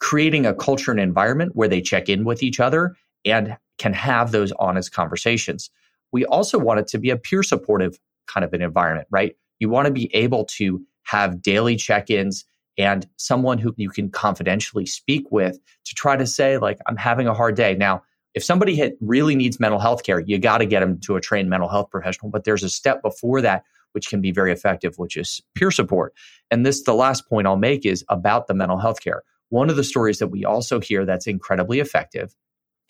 creating 0.00 0.46
a 0.46 0.54
culture 0.54 0.90
and 0.90 1.00
environment 1.00 1.52
where 1.54 1.68
they 1.68 1.80
check 1.80 2.08
in 2.08 2.24
with 2.24 2.42
each 2.42 2.60
other 2.60 2.96
and 3.24 3.56
can 3.78 3.92
have 3.92 4.30
those 4.30 4.52
honest 4.58 4.92
conversations. 4.92 5.70
We 6.12 6.24
also 6.24 6.58
want 6.58 6.80
it 6.80 6.86
to 6.88 6.98
be 6.98 7.10
a 7.10 7.16
peer 7.16 7.42
supportive 7.42 7.98
kind 8.26 8.44
of 8.44 8.52
an 8.52 8.62
environment, 8.62 9.08
right? 9.10 9.36
You 9.58 9.68
want 9.68 9.86
to 9.86 9.92
be 9.92 10.14
able 10.14 10.44
to 10.56 10.80
have 11.08 11.40
daily 11.40 11.74
check 11.74 12.10
ins 12.10 12.44
and 12.76 13.08
someone 13.16 13.56
who 13.56 13.74
you 13.78 13.88
can 13.88 14.10
confidentially 14.10 14.84
speak 14.84 15.32
with 15.32 15.58
to 15.86 15.94
try 15.94 16.16
to 16.16 16.26
say, 16.26 16.58
like, 16.58 16.78
I'm 16.86 16.96
having 16.96 17.26
a 17.26 17.34
hard 17.34 17.56
day. 17.56 17.74
Now, 17.74 18.02
if 18.34 18.44
somebody 18.44 18.92
really 19.00 19.34
needs 19.34 19.58
mental 19.58 19.80
health 19.80 20.04
care, 20.04 20.20
you 20.20 20.38
got 20.38 20.58
to 20.58 20.66
get 20.66 20.80
them 20.80 21.00
to 21.00 21.16
a 21.16 21.20
trained 21.20 21.48
mental 21.48 21.68
health 21.68 21.88
professional. 21.90 22.30
But 22.30 22.44
there's 22.44 22.62
a 22.62 22.68
step 22.68 23.00
before 23.02 23.40
that, 23.40 23.64
which 23.92 24.08
can 24.08 24.20
be 24.20 24.30
very 24.32 24.52
effective, 24.52 24.94
which 24.98 25.16
is 25.16 25.40
peer 25.54 25.70
support. 25.70 26.12
And 26.50 26.66
this, 26.66 26.84
the 26.84 26.94
last 26.94 27.26
point 27.26 27.46
I'll 27.46 27.56
make 27.56 27.86
is 27.86 28.04
about 28.10 28.46
the 28.46 28.54
mental 28.54 28.78
health 28.78 29.00
care. 29.00 29.22
One 29.48 29.70
of 29.70 29.76
the 29.76 29.84
stories 29.84 30.18
that 30.18 30.28
we 30.28 30.44
also 30.44 30.78
hear 30.78 31.06
that's 31.06 31.26
incredibly 31.26 31.80
effective 31.80 32.36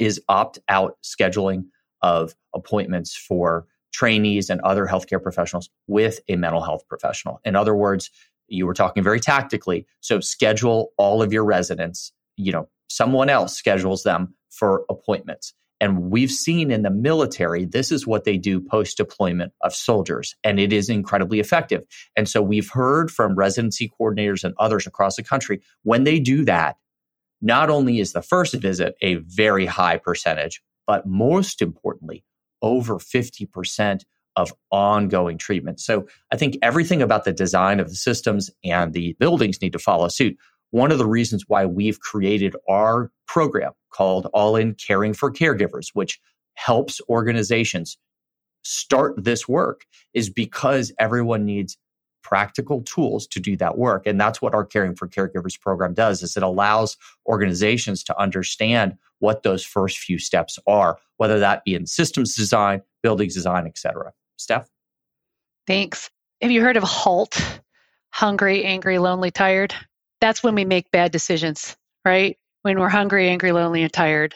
is 0.00 0.20
opt 0.28 0.58
out 0.68 0.98
scheduling 1.04 1.66
of 2.02 2.34
appointments 2.52 3.16
for 3.16 3.66
trainees 3.98 4.48
and 4.48 4.60
other 4.60 4.86
healthcare 4.86 5.20
professionals 5.20 5.68
with 5.88 6.20
a 6.28 6.36
mental 6.36 6.62
health 6.62 6.86
professional. 6.88 7.40
In 7.44 7.56
other 7.56 7.74
words, 7.74 8.10
you 8.46 8.64
were 8.64 8.74
talking 8.74 9.02
very 9.02 9.18
tactically. 9.18 9.86
So 10.00 10.20
schedule 10.20 10.92
all 10.96 11.20
of 11.20 11.32
your 11.32 11.44
residents, 11.44 12.12
you 12.36 12.52
know, 12.52 12.68
someone 12.88 13.28
else 13.28 13.56
schedules 13.56 14.04
them 14.04 14.34
for 14.50 14.84
appointments. 14.88 15.52
And 15.80 16.10
we've 16.10 16.30
seen 16.30 16.70
in 16.70 16.82
the 16.82 16.90
military, 16.90 17.64
this 17.64 17.90
is 17.90 18.06
what 18.06 18.22
they 18.22 18.36
do 18.36 18.60
post 18.60 18.96
deployment 18.96 19.52
of 19.62 19.74
soldiers, 19.74 20.36
and 20.44 20.60
it 20.60 20.72
is 20.72 20.88
incredibly 20.88 21.40
effective. 21.40 21.84
And 22.16 22.28
so 22.28 22.40
we've 22.40 22.70
heard 22.70 23.10
from 23.10 23.34
residency 23.34 23.90
coordinators 24.00 24.44
and 24.44 24.54
others 24.58 24.86
across 24.86 25.16
the 25.16 25.24
country 25.24 25.60
when 25.82 26.04
they 26.04 26.20
do 26.20 26.44
that, 26.44 26.76
not 27.40 27.68
only 27.68 27.98
is 27.98 28.12
the 28.12 28.22
first 28.22 28.54
visit 28.54 28.94
a 29.02 29.16
very 29.16 29.66
high 29.66 29.98
percentage, 29.98 30.62
but 30.86 31.04
most 31.06 31.62
importantly, 31.62 32.24
over 32.62 32.94
50% 32.96 34.04
of 34.36 34.52
ongoing 34.70 35.36
treatment. 35.36 35.80
So 35.80 36.06
I 36.32 36.36
think 36.36 36.56
everything 36.62 37.02
about 37.02 37.24
the 37.24 37.32
design 37.32 37.80
of 37.80 37.88
the 37.88 37.96
systems 37.96 38.50
and 38.62 38.92
the 38.92 39.16
buildings 39.18 39.60
need 39.60 39.72
to 39.72 39.78
follow 39.78 40.08
suit. 40.08 40.36
One 40.70 40.92
of 40.92 40.98
the 40.98 41.06
reasons 41.06 41.44
why 41.48 41.66
we've 41.66 41.98
created 42.00 42.54
our 42.68 43.10
program 43.26 43.72
called 43.90 44.26
All 44.32 44.54
In 44.54 44.74
Caring 44.74 45.12
for 45.12 45.32
Caregivers, 45.32 45.88
which 45.92 46.20
helps 46.54 47.00
organizations 47.08 47.98
start 48.62 49.24
this 49.24 49.48
work, 49.48 49.86
is 50.14 50.30
because 50.30 50.92
everyone 50.98 51.44
needs 51.44 51.76
practical 52.22 52.82
tools 52.82 53.26
to 53.26 53.40
do 53.40 53.56
that 53.56 53.78
work 53.78 54.06
and 54.06 54.20
that's 54.20 54.42
what 54.42 54.54
our 54.54 54.64
caring 54.64 54.94
for 54.94 55.08
caregivers 55.08 55.58
program 55.58 55.94
does 55.94 56.22
is 56.22 56.36
it 56.36 56.42
allows 56.42 56.96
organizations 57.26 58.04
to 58.04 58.20
understand 58.20 58.94
what 59.20 59.42
those 59.42 59.64
first 59.64 59.98
few 59.98 60.18
steps 60.18 60.58
are 60.66 60.98
whether 61.16 61.38
that 61.38 61.64
be 61.64 61.74
in 61.74 61.86
systems 61.86 62.34
design 62.34 62.82
buildings 63.02 63.34
design 63.34 63.66
etc 63.66 64.12
stef? 64.38 64.66
Thanks. 65.66 66.10
Have 66.40 66.50
you 66.50 66.62
heard 66.62 66.76
of 66.76 66.82
halt? 66.82 67.60
Hungry 68.10 68.64
angry 68.64 68.98
lonely 68.98 69.30
tired? 69.30 69.74
That's 70.20 70.42
when 70.42 70.54
we 70.54 70.64
make 70.64 70.90
bad 70.90 71.12
decisions 71.12 71.76
right? 72.04 72.38
When 72.62 72.78
we're 72.78 72.88
hungry 72.88 73.28
angry 73.28 73.52
lonely 73.52 73.82
and 73.82 73.92
tired. 73.92 74.34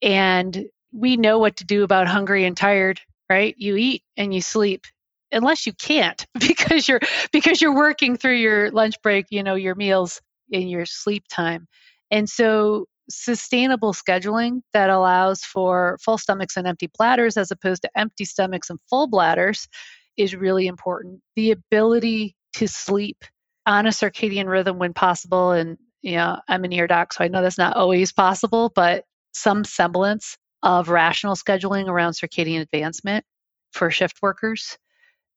And 0.00 0.66
we 0.92 1.16
know 1.16 1.38
what 1.38 1.56
to 1.56 1.64
do 1.64 1.84
about 1.84 2.08
hungry 2.08 2.44
and 2.44 2.56
tired 2.56 3.00
right? 3.32 3.54
You 3.56 3.76
eat 3.76 4.02
and 4.18 4.34
you 4.34 4.42
sleep 4.42 4.84
unless 5.32 5.66
you 5.66 5.72
can't 5.72 6.26
because 6.38 6.86
you're 6.86 7.00
because 7.32 7.62
you're 7.62 7.74
working 7.74 8.16
through 8.16 8.36
your 8.36 8.70
lunch 8.70 8.96
break, 9.02 9.26
you 9.30 9.42
know, 9.42 9.54
your 9.54 9.74
meals 9.74 10.20
in 10.50 10.68
your 10.68 10.84
sleep 10.84 11.24
time. 11.28 11.66
And 12.10 12.28
so 12.28 12.86
sustainable 13.12 13.92
scheduling 13.92 14.62
that 14.72 14.90
allows 14.90 15.42
for 15.42 15.98
full 16.02 16.18
stomachs 16.18 16.56
and 16.56 16.66
empty 16.66 16.88
bladders 16.98 17.36
as 17.36 17.50
opposed 17.50 17.82
to 17.82 17.90
empty 17.96 18.24
stomachs 18.24 18.70
and 18.70 18.78
full 18.88 19.06
bladders 19.06 19.68
is 20.16 20.34
really 20.34 20.66
important. 20.66 21.20
The 21.36 21.52
ability 21.52 22.34
to 22.54 22.68
sleep 22.68 23.24
on 23.66 23.86
a 23.86 23.90
circadian 23.90 24.46
rhythm 24.46 24.78
when 24.78 24.92
possible 24.92 25.52
and 25.52 25.78
you 26.02 26.16
know, 26.16 26.40
I'm 26.48 26.64
an 26.64 26.72
ear 26.72 26.88
doc, 26.88 27.12
so 27.12 27.22
I 27.22 27.28
know 27.28 27.42
that's 27.42 27.58
not 27.58 27.76
always 27.76 28.12
possible, 28.12 28.72
but 28.74 29.04
some 29.34 29.62
semblance 29.62 30.36
of 30.64 30.88
rational 30.88 31.36
scheduling 31.36 31.88
around 31.88 32.14
circadian 32.14 32.60
advancement 32.60 33.24
for 33.72 33.88
shift 33.88 34.18
workers 34.20 34.76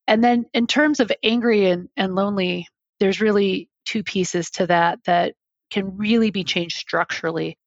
and 0.08 0.24
then 0.24 0.46
in 0.54 0.68
terms 0.68 1.00
of 1.00 1.12
angry 1.24 1.66
and, 1.66 1.90
and 1.98 2.16
lonely, 2.16 2.68
there's 3.00 3.22
really 3.22 3.70
two 3.86 4.04
pieces 4.04 4.50
to 4.52 4.68
that 4.68 5.00
that 5.06 5.34
can 5.72 5.98
really 5.98 6.32
be 6.32 6.44
changed 6.44 6.78
structurally. 6.78 7.58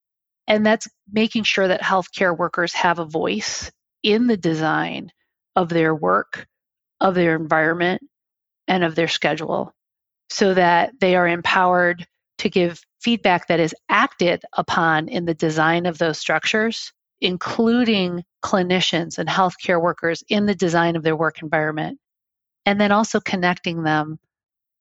And 0.48 0.64
that's 0.64 0.88
making 1.12 1.44
sure 1.44 1.68
that 1.68 1.82
healthcare 1.82 2.36
workers 2.36 2.72
have 2.72 2.98
a 2.98 3.04
voice 3.04 3.70
in 4.02 4.26
the 4.26 4.36
design 4.36 5.12
of 5.54 5.68
their 5.68 5.94
work, 5.94 6.46
of 7.00 7.14
their 7.14 7.36
environment, 7.36 8.02
and 8.66 8.82
of 8.82 8.94
their 8.94 9.08
schedule 9.08 9.74
so 10.30 10.54
that 10.54 10.92
they 11.00 11.16
are 11.16 11.28
empowered 11.28 12.06
to 12.38 12.50
give 12.50 12.80
feedback 13.00 13.48
that 13.48 13.60
is 13.60 13.74
acted 13.88 14.42
upon 14.54 15.08
in 15.08 15.26
the 15.26 15.34
design 15.34 15.86
of 15.86 15.98
those 15.98 16.18
structures, 16.18 16.92
including 17.20 18.24
clinicians 18.42 19.18
and 19.18 19.28
healthcare 19.28 19.80
workers 19.80 20.24
in 20.28 20.46
the 20.46 20.54
design 20.54 20.96
of 20.96 21.02
their 21.02 21.16
work 21.16 21.42
environment 21.42 21.98
and 22.64 22.80
then 22.80 22.92
also 22.92 23.20
connecting 23.20 23.82
them 23.82 24.18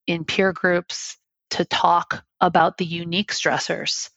in 0.06 0.26
peer 0.26 0.54
groups 0.54 1.18
to 1.50 1.66
talk 1.66 2.24
about 2.42 2.78
the 2.78 2.86
unique 2.86 3.32
stressors 3.32 4.10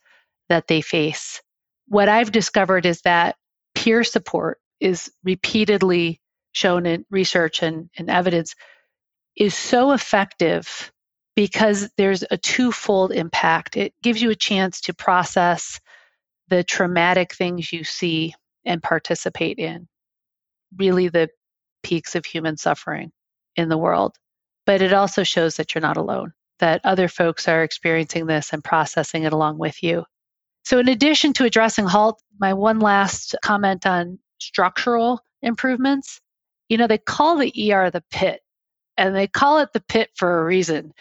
that 0.50 0.66
they 0.66 0.82
face. 0.82 1.40
What 1.88 2.10
I've 2.10 2.32
discovered 2.32 2.84
is 2.84 3.00
that 3.02 3.36
peer 3.74 4.04
support 4.04 4.58
is 4.80 5.10
repeatedly 5.24 6.20
shown 6.52 6.84
in 6.84 7.06
research 7.10 7.62
and, 7.62 7.88
and 7.96 8.10
evidence 8.10 8.54
is 9.36 9.54
so 9.54 9.92
effective 9.92 10.92
because 11.36 11.88
there's 11.96 12.24
a 12.30 12.36
twofold 12.36 13.12
impact. 13.12 13.76
It 13.76 13.94
gives 14.02 14.20
you 14.20 14.30
a 14.30 14.34
chance 14.34 14.82
to 14.82 14.94
process 14.94 15.80
the 16.48 16.64
traumatic 16.64 17.32
things 17.34 17.72
you 17.72 17.84
see 17.84 18.34
and 18.64 18.82
participate 18.82 19.58
in, 19.58 19.88
really 20.76 21.08
the 21.08 21.30
peaks 21.82 22.14
of 22.16 22.26
human 22.26 22.56
suffering 22.56 23.12
in 23.56 23.68
the 23.68 23.78
world. 23.78 24.16
But 24.66 24.82
it 24.82 24.92
also 24.92 25.22
shows 25.22 25.56
that 25.56 25.74
you're 25.74 25.80
not 25.80 25.96
alone, 25.96 26.32
that 26.58 26.80
other 26.84 27.08
folks 27.08 27.48
are 27.48 27.62
experiencing 27.62 28.26
this 28.26 28.52
and 28.52 28.62
processing 28.62 29.22
it 29.22 29.32
along 29.32 29.58
with 29.58 29.82
you. 29.82 30.04
So, 30.64 30.78
in 30.78 30.88
addition 30.88 31.32
to 31.34 31.44
addressing 31.44 31.86
HALT, 31.86 32.20
my 32.38 32.54
one 32.54 32.80
last 32.80 33.34
comment 33.44 33.86
on 33.86 34.18
structural 34.38 35.20
improvements 35.42 36.20
you 36.70 36.78
know, 36.78 36.86
they 36.86 36.98
call 36.98 37.36
the 37.36 37.72
ER 37.74 37.90
the 37.90 38.04
pit, 38.10 38.40
and 38.96 39.14
they 39.14 39.26
call 39.26 39.58
it 39.58 39.72
the 39.74 39.82
pit 39.82 40.10
for 40.14 40.40
a 40.40 40.44
reason. 40.44 40.94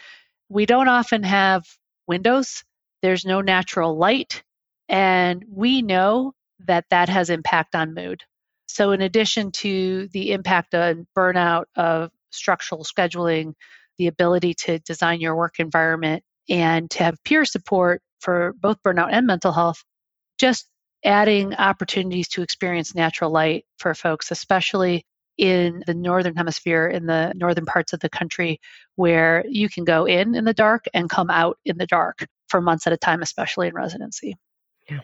We 0.50 0.66
don't 0.66 0.88
often 0.88 1.22
have 1.22 1.64
windows, 2.08 2.64
there's 3.02 3.24
no 3.24 3.40
natural 3.40 3.96
light, 3.96 4.42
and 4.88 5.44
we 5.48 5.80
know 5.80 6.34
that 6.66 6.86
that 6.90 7.08
has 7.08 7.30
impact 7.30 7.74
on 7.74 7.94
mood. 7.94 8.22
So, 8.66 8.90
in 8.90 9.00
addition 9.00 9.52
to 9.52 10.08
the 10.08 10.32
impact 10.32 10.74
on 10.74 11.06
burnout 11.16 11.66
of 11.76 12.10
structural 12.30 12.84
scheduling, 12.84 13.54
the 13.98 14.08
ability 14.08 14.54
to 14.54 14.80
design 14.80 15.20
your 15.20 15.36
work 15.36 15.60
environment, 15.60 16.24
and 16.48 16.90
to 16.90 17.04
have 17.04 17.22
peer 17.24 17.44
support 17.44 18.02
for 18.20 18.54
both 18.60 18.82
burnout 18.84 19.08
and 19.10 19.26
mental 19.26 19.52
health, 19.52 19.84
just 20.38 20.66
adding 21.04 21.54
opportunities 21.54 22.28
to 22.28 22.42
experience 22.42 22.94
natural 22.94 23.30
light 23.30 23.64
for 23.78 23.94
folks, 23.94 24.30
especially 24.30 25.04
in 25.38 25.82
the 25.86 25.94
northern 25.94 26.36
hemisphere, 26.36 26.86
in 26.86 27.06
the 27.06 27.32
northern 27.34 27.64
parts 27.64 27.92
of 27.92 28.00
the 28.00 28.10
country, 28.10 28.60
where 28.96 29.42
you 29.48 29.68
can 29.68 29.84
go 29.84 30.04
in 30.04 30.34
in 30.34 30.44
the 30.44 30.52
dark 30.52 30.84
and 30.92 31.08
come 31.08 31.30
out 31.30 31.58
in 31.64 31.78
the 31.78 31.86
dark 31.86 32.26
for 32.48 32.60
months 32.60 32.86
at 32.86 32.92
a 32.92 32.98
time, 32.98 33.22
especially 33.22 33.68
in 33.68 33.74
residency. 33.74 34.36
Yeah. 34.90 35.00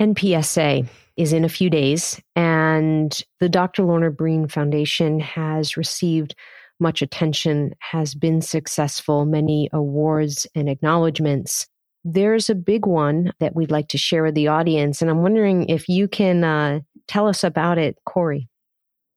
NPSA 0.00 0.88
is 1.18 1.32
in 1.34 1.44
a 1.44 1.50
few 1.50 1.68
days, 1.68 2.20
and 2.34 3.20
the 3.40 3.48
Dr. 3.48 3.82
Lorna 3.82 4.10
Breen 4.10 4.48
Foundation 4.48 5.20
has 5.20 5.76
received 5.76 6.34
much 6.80 7.02
attention, 7.02 7.74
has 7.80 8.14
been 8.14 8.40
successful, 8.40 9.26
many 9.26 9.68
awards 9.72 10.46
and 10.54 10.68
acknowledgments. 10.68 11.66
There's 12.10 12.48
a 12.48 12.54
big 12.54 12.86
one 12.86 13.34
that 13.38 13.54
we'd 13.54 13.70
like 13.70 13.88
to 13.88 13.98
share 13.98 14.22
with 14.22 14.34
the 14.34 14.48
audience, 14.48 15.02
and 15.02 15.10
I'm 15.10 15.20
wondering 15.20 15.68
if 15.68 15.90
you 15.90 16.08
can 16.08 16.42
uh, 16.42 16.80
tell 17.06 17.28
us 17.28 17.44
about 17.44 17.76
it, 17.76 17.98
Corey. 18.06 18.48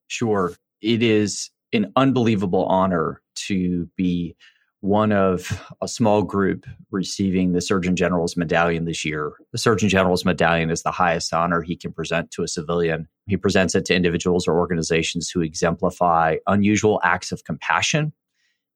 Sure. 0.08 0.52
It 0.82 1.02
is 1.02 1.50
an 1.72 1.90
unbelievable 1.96 2.66
honor 2.66 3.22
to 3.46 3.88
be 3.96 4.36
one 4.80 5.10
of 5.10 5.64
a 5.80 5.88
small 5.88 6.22
group 6.22 6.66
receiving 6.90 7.52
the 7.52 7.62
Surgeon 7.62 7.96
General's 7.96 8.36
medallion 8.36 8.84
this 8.84 9.06
year. 9.06 9.32
The 9.52 9.58
Surgeon 9.58 9.88
General's 9.88 10.26
medallion 10.26 10.70
is 10.70 10.82
the 10.82 10.90
highest 10.90 11.32
honor 11.32 11.62
he 11.62 11.76
can 11.76 11.94
present 11.94 12.30
to 12.32 12.42
a 12.42 12.48
civilian. 12.48 13.08
He 13.26 13.38
presents 13.38 13.74
it 13.74 13.86
to 13.86 13.94
individuals 13.94 14.46
or 14.46 14.58
organizations 14.58 15.30
who 15.30 15.40
exemplify 15.40 16.36
unusual 16.46 17.00
acts 17.04 17.32
of 17.32 17.44
compassion, 17.44 18.12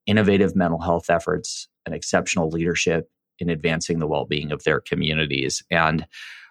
innovative 0.07 0.57
mental 0.57 0.81
health 0.81 1.11
efforts, 1.11 1.69
and 1.85 1.95
exceptional 1.95 2.49
leadership 2.49 3.11
in 3.39 3.49
advancing 3.51 3.99
the 3.99 4.07
well 4.07 4.25
being 4.25 4.53
of 4.53 4.65
their 4.65 4.81
communities. 4.81 5.63
And 5.71 6.07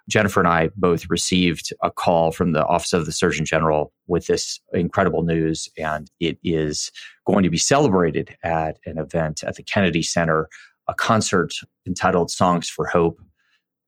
Jennifer 0.07 0.39
and 0.39 0.47
I 0.47 0.69
both 0.75 1.09
received 1.09 1.73
a 1.81 1.89
call 1.89 2.31
from 2.31 2.51
the 2.51 2.65
Office 2.65 2.93
of 2.93 3.05
the 3.05 3.11
Surgeon 3.11 3.45
General 3.45 3.91
with 4.07 4.27
this 4.27 4.59
incredible 4.73 5.23
news, 5.23 5.67
and 5.77 6.09
it 6.19 6.37
is 6.43 6.91
going 7.25 7.43
to 7.43 7.49
be 7.49 7.57
celebrated 7.57 8.35
at 8.43 8.77
an 8.85 8.99
event 8.99 9.43
at 9.43 9.55
the 9.55 9.63
Kennedy 9.63 10.03
Center, 10.03 10.47
a 10.87 10.93
concert 10.93 11.53
entitled 11.87 12.29
Songs 12.29 12.69
for 12.69 12.85
Hope, 12.85 13.19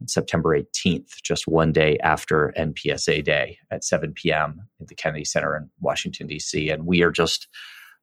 September 0.05 0.59
18th, 0.59 1.21
just 1.23 1.47
one 1.47 1.71
day 1.71 1.97
after 1.99 2.53
NPSA 2.57 3.23
Day 3.23 3.57
at 3.71 3.83
7 3.83 4.13
p.m. 4.13 4.67
at 4.81 4.87
the 4.87 4.95
Kennedy 4.95 5.25
Center 5.25 5.55
in 5.55 5.69
Washington, 5.81 6.27
D.C. 6.27 6.69
And 6.69 6.85
we 6.85 7.01
are 7.01 7.11
just 7.11 7.47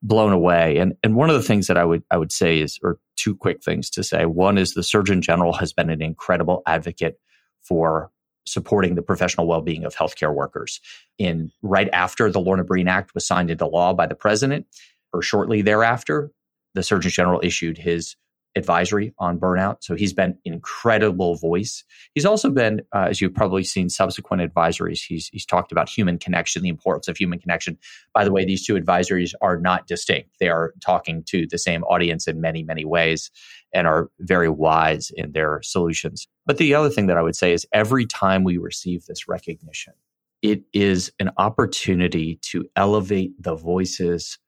blown 0.04 0.32
away. 0.32 0.76
And 0.76 0.94
and 1.02 1.16
one 1.16 1.30
of 1.30 1.34
the 1.34 1.42
things 1.42 1.66
that 1.66 1.76
I 1.76 1.84
would 1.84 2.04
I 2.10 2.16
would 2.16 2.30
say 2.30 2.60
is, 2.60 2.78
or 2.82 2.98
two 3.16 3.34
quick 3.34 3.64
things 3.64 3.90
to 3.90 4.04
say. 4.04 4.26
One 4.26 4.58
is 4.58 4.74
the 4.74 4.82
Surgeon 4.82 5.22
General 5.22 5.54
has 5.54 5.72
been 5.72 5.90
an 5.90 6.02
incredible 6.02 6.62
advocate 6.66 7.18
for 7.62 8.10
supporting 8.46 8.94
the 8.94 9.02
professional 9.02 9.46
well-being 9.46 9.84
of 9.84 9.94
healthcare 9.94 10.34
workers. 10.34 10.80
In 11.18 11.50
right 11.62 11.88
after 11.92 12.30
the 12.30 12.40
Lorna 12.40 12.62
Breen 12.62 12.88
Act 12.88 13.14
was 13.14 13.26
signed 13.26 13.50
into 13.50 13.66
law 13.66 13.94
by 13.94 14.06
the 14.06 14.14
president, 14.14 14.66
or 15.12 15.22
shortly 15.22 15.62
thereafter, 15.62 16.30
the 16.74 16.82
Surgeon 16.82 17.10
General 17.10 17.40
issued 17.42 17.78
his 17.78 18.16
advisory 18.56 19.12
on 19.18 19.38
burnout. 19.38 19.78
So 19.80 19.94
he's 19.94 20.12
been 20.12 20.38
incredible 20.44 21.36
voice. 21.36 21.84
He's 22.14 22.24
also 22.24 22.50
been, 22.50 22.82
uh, 22.94 23.06
as 23.10 23.20
you've 23.20 23.34
probably 23.34 23.64
seen 23.64 23.88
subsequent 23.88 24.42
advisories, 24.42 25.00
he's, 25.06 25.28
he's 25.28 25.46
talked 25.46 25.72
about 25.72 25.88
human 25.88 26.18
connection, 26.18 26.62
the 26.62 26.68
importance 26.68 27.08
of 27.08 27.16
human 27.16 27.38
connection. 27.38 27.78
By 28.12 28.24
the 28.24 28.32
way, 28.32 28.44
these 28.44 28.64
two 28.64 28.74
advisories 28.74 29.32
are 29.40 29.58
not 29.58 29.86
distinct. 29.86 30.36
They 30.40 30.48
are 30.48 30.72
talking 30.84 31.24
to 31.28 31.46
the 31.46 31.58
same 31.58 31.82
audience 31.84 32.28
in 32.28 32.40
many, 32.40 32.62
many 32.62 32.84
ways 32.84 33.30
and 33.72 33.86
are 33.86 34.10
very 34.20 34.48
wise 34.48 35.10
in 35.14 35.32
their 35.32 35.60
solutions. 35.62 36.28
But 36.46 36.58
the 36.58 36.74
other 36.74 36.90
thing 36.90 37.06
that 37.06 37.18
I 37.18 37.22
would 37.22 37.36
say 37.36 37.52
is 37.52 37.66
every 37.72 38.06
time 38.06 38.44
we 38.44 38.58
receive 38.58 39.04
this 39.06 39.26
recognition, 39.26 39.94
it 40.42 40.62
is 40.72 41.10
an 41.18 41.30
opportunity 41.38 42.38
to 42.42 42.66
elevate 42.76 43.32
the 43.40 43.56
voices 43.56 44.38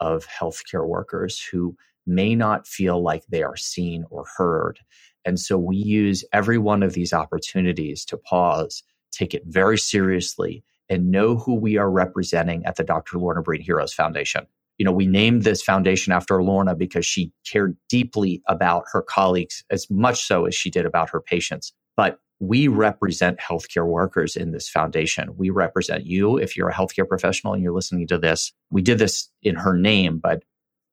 of 0.00 0.26
healthcare 0.26 0.86
workers 0.86 1.42
who 1.50 1.74
may 2.06 2.34
not 2.34 2.66
feel 2.66 3.02
like 3.02 3.24
they 3.28 3.42
are 3.42 3.56
seen 3.56 4.04
or 4.10 4.24
heard. 4.36 4.78
And 5.24 5.38
so 5.40 5.58
we 5.58 5.76
use 5.76 6.24
every 6.32 6.58
one 6.58 6.82
of 6.82 6.92
these 6.92 7.12
opportunities 7.12 8.04
to 8.06 8.16
pause, 8.16 8.82
take 9.12 9.34
it 9.34 9.42
very 9.46 9.78
seriously, 9.78 10.62
and 10.88 11.10
know 11.10 11.36
who 11.36 11.54
we 11.54 11.76
are 11.76 11.90
representing 11.90 12.64
at 12.64 12.76
the 12.76 12.84
Dr. 12.84 13.18
Lorna 13.18 13.42
Breen 13.42 13.60
Heroes 13.60 13.92
Foundation. 13.92 14.46
You 14.78 14.84
know, 14.84 14.92
we 14.92 15.06
named 15.06 15.42
this 15.42 15.62
foundation 15.62 16.12
after 16.12 16.42
Lorna 16.42 16.74
because 16.74 17.06
she 17.06 17.32
cared 17.50 17.76
deeply 17.88 18.42
about 18.46 18.84
her 18.92 19.02
colleagues 19.02 19.64
as 19.70 19.90
much 19.90 20.26
so 20.26 20.44
as 20.44 20.54
she 20.54 20.70
did 20.70 20.86
about 20.86 21.10
her 21.10 21.20
patients. 21.20 21.72
But 21.96 22.18
we 22.38 22.68
represent 22.68 23.38
healthcare 23.38 23.86
workers 23.86 24.36
in 24.36 24.52
this 24.52 24.68
foundation. 24.68 25.36
We 25.36 25.48
represent 25.48 26.04
you 26.04 26.36
if 26.36 26.56
you're 26.56 26.68
a 26.68 26.74
healthcare 26.74 27.08
professional 27.08 27.54
and 27.54 27.62
you're 27.62 27.72
listening 27.72 28.06
to 28.08 28.18
this. 28.18 28.52
We 28.70 28.82
did 28.82 28.98
this 28.98 29.30
in 29.42 29.54
her 29.56 29.74
name, 29.76 30.18
but 30.18 30.42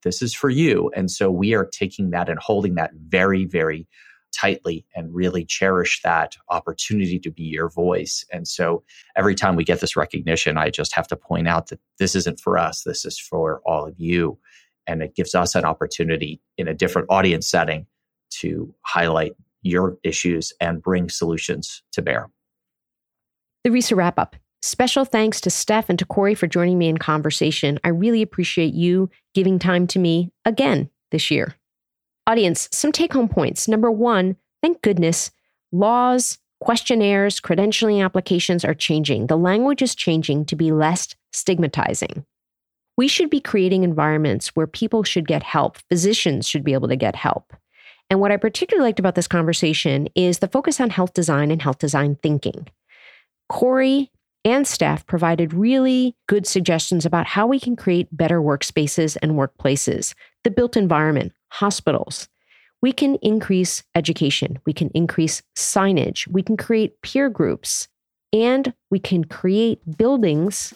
this 0.03 0.21
is 0.21 0.33
for 0.33 0.49
you. 0.49 0.91
And 0.95 1.09
so 1.09 1.31
we 1.31 1.53
are 1.53 1.65
taking 1.65 2.11
that 2.11 2.29
and 2.29 2.39
holding 2.39 2.75
that 2.75 2.91
very, 2.93 3.45
very 3.45 3.87
tightly 4.33 4.85
and 4.95 5.13
really 5.13 5.45
cherish 5.45 6.01
that 6.03 6.35
opportunity 6.49 7.19
to 7.19 7.31
be 7.31 7.43
your 7.43 7.69
voice. 7.69 8.25
And 8.31 8.47
so 8.47 8.83
every 9.15 9.35
time 9.35 9.55
we 9.55 9.63
get 9.63 9.79
this 9.79 9.95
recognition, 9.95 10.57
I 10.57 10.69
just 10.69 10.93
have 10.95 11.07
to 11.09 11.15
point 11.15 11.47
out 11.47 11.67
that 11.67 11.79
this 11.99 12.15
isn't 12.15 12.39
for 12.39 12.57
us, 12.57 12.83
this 12.83 13.05
is 13.05 13.19
for 13.19 13.61
all 13.65 13.87
of 13.87 13.93
you. 13.97 14.39
And 14.87 15.01
it 15.01 15.15
gives 15.15 15.35
us 15.35 15.55
an 15.55 15.63
opportunity 15.63 16.41
in 16.57 16.67
a 16.67 16.73
different 16.73 17.07
audience 17.09 17.47
setting 17.47 17.85
to 18.41 18.73
highlight 18.81 19.33
your 19.61 19.97
issues 20.03 20.51
and 20.59 20.81
bring 20.81 21.09
solutions 21.09 21.83
to 21.93 22.01
bear. 22.01 22.29
The 23.63 23.69
Risa 23.69 23.95
wrap 23.95 24.19
up. 24.19 24.35
Special 24.65 25.03
thanks 25.03 25.41
to 25.41 25.49
Stef 25.49 25.89
and 25.89 25.99
to 25.99 26.05
Corey 26.05 26.35
for 26.35 26.47
joining 26.47 26.77
me 26.77 26.87
in 26.87 26.97
conversation. 26.97 27.81
I 27.83 27.89
really 27.89 28.21
appreciate 28.21 28.73
you 28.73 29.09
giving 29.33 29.59
time 29.59 29.87
to 29.87 29.99
me 29.99 30.31
again 30.45 30.89
this 31.11 31.29
year. 31.29 31.55
Audience, 32.27 32.69
some 32.71 32.93
take 32.93 33.11
home 33.11 33.27
points. 33.27 33.67
Number 33.67 33.91
one, 33.91 34.37
thank 34.61 34.81
goodness, 34.81 35.31
laws, 35.73 36.37
questionnaires, 36.61 37.41
credentialing 37.41 38.01
applications 38.01 38.63
are 38.63 38.73
changing. 38.73 39.27
The 39.27 39.35
language 39.35 39.81
is 39.81 39.95
changing 39.95 40.45
to 40.45 40.55
be 40.55 40.71
less 40.71 41.13
stigmatizing. 41.33 42.25
We 42.95 43.09
should 43.09 43.29
be 43.29 43.41
creating 43.41 43.83
environments 43.83 44.55
where 44.55 44.65
people 44.65 45.03
should 45.03 45.27
get 45.27 45.43
help, 45.43 45.77
physicians 45.89 46.47
should 46.47 46.63
be 46.63 46.71
able 46.71 46.87
to 46.87 46.95
get 46.95 47.17
help. 47.17 47.51
And 48.09 48.21
what 48.21 48.31
I 48.31 48.37
particularly 48.37 48.87
liked 48.87 48.99
about 48.99 49.15
this 49.15 49.27
conversation 49.27 50.07
is 50.15 50.39
the 50.39 50.47
focus 50.47 50.79
on 50.79 50.89
health 50.89 51.11
design 51.11 51.51
and 51.51 51.61
health 51.61 51.79
design 51.79 52.17
thinking. 52.23 52.69
Corey 53.49 54.09
and 54.45 54.65
Stef 54.65 55.05
provided 55.05 55.53
really 55.53 56.15
good 56.27 56.45
suggestions 56.45 57.05
about 57.05 57.25
how 57.25 57.47
we 57.47 57.59
can 57.59 57.75
create 57.75 58.07
better 58.11 58.41
workspaces 58.41 59.17
and 59.21 59.33
workplaces, 59.33 60.13
the 60.43 60.51
built 60.51 60.75
environment, 60.75 61.33
hospitals. 61.49 62.27
We 62.81 62.91
can 62.91 63.15
increase 63.21 63.83
education, 63.95 64.59
we 64.65 64.73
can 64.73 64.89
increase 64.89 65.41
signage, 65.55 66.27
we 66.27 66.43
can 66.43 66.57
create 66.57 67.01
peer 67.01 67.29
groups, 67.29 67.87
and 68.33 68.73
we 68.89 68.99
can 68.99 69.23
create 69.23 69.79
buildings 69.97 70.73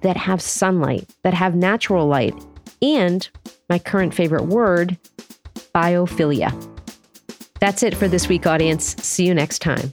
that 0.00 0.16
have 0.16 0.40
sunlight, 0.40 1.08
that 1.24 1.34
have 1.34 1.54
natural 1.54 2.06
light, 2.06 2.34
and 2.80 3.28
my 3.68 3.78
current 3.78 4.14
favorite 4.14 4.46
word, 4.46 4.96
biophilia. 5.74 6.54
That's 7.60 7.82
it 7.82 7.94
for 7.94 8.08
this 8.08 8.28
week, 8.28 8.46
audience. 8.46 8.96
See 9.02 9.26
you 9.26 9.34
next 9.34 9.58
time. 9.60 9.92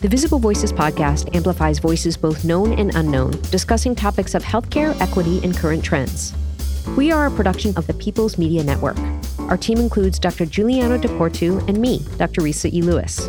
The 0.00 0.08
Visible 0.08 0.38
Voices 0.38 0.72
podcast 0.72 1.34
amplifies 1.34 1.80
voices 1.80 2.16
both 2.16 2.44
known 2.44 2.72
and 2.74 2.94
unknown, 2.94 3.32
discussing 3.50 3.96
topics 3.96 4.36
of 4.36 4.44
healthcare, 4.44 4.96
equity, 5.00 5.40
and 5.42 5.56
current 5.56 5.82
trends. 5.82 6.32
We 6.96 7.10
are 7.10 7.26
a 7.26 7.32
production 7.32 7.76
of 7.76 7.88
the 7.88 7.94
People's 7.94 8.38
Media 8.38 8.62
Network. 8.62 8.96
Our 9.50 9.56
team 9.56 9.78
includes 9.78 10.20
Dr. 10.20 10.46
Giuliano 10.46 10.98
DePortu 10.98 11.68
and 11.68 11.80
me, 11.80 12.04
Dr. 12.16 12.42
Risa 12.42 12.72
E. 12.72 12.80
Lewis. 12.80 13.28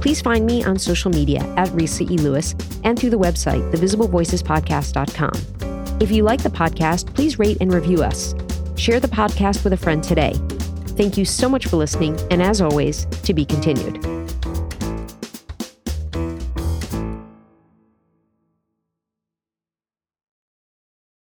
Please 0.00 0.20
find 0.20 0.44
me 0.44 0.64
on 0.64 0.80
social 0.80 1.12
media 1.12 1.42
at 1.56 1.68
Risa 1.68 2.10
E. 2.10 2.18
Lewis 2.18 2.56
and 2.82 2.98
through 2.98 3.10
the 3.10 3.18
website, 3.18 3.70
thevisiblevoicespodcast.com. 3.70 6.00
If 6.02 6.10
you 6.10 6.24
like 6.24 6.42
the 6.42 6.50
podcast, 6.50 7.14
please 7.14 7.38
rate 7.38 7.58
and 7.60 7.72
review 7.72 8.02
us. 8.02 8.34
Share 8.74 8.98
the 8.98 9.06
podcast 9.06 9.62
with 9.62 9.74
a 9.74 9.76
friend 9.76 10.02
today. 10.02 10.32
Thank 10.96 11.16
you 11.16 11.24
so 11.24 11.48
much 11.48 11.68
for 11.68 11.76
listening, 11.76 12.18
and 12.32 12.42
as 12.42 12.60
always, 12.60 13.06
to 13.22 13.32
be 13.32 13.44
continued. 13.44 14.19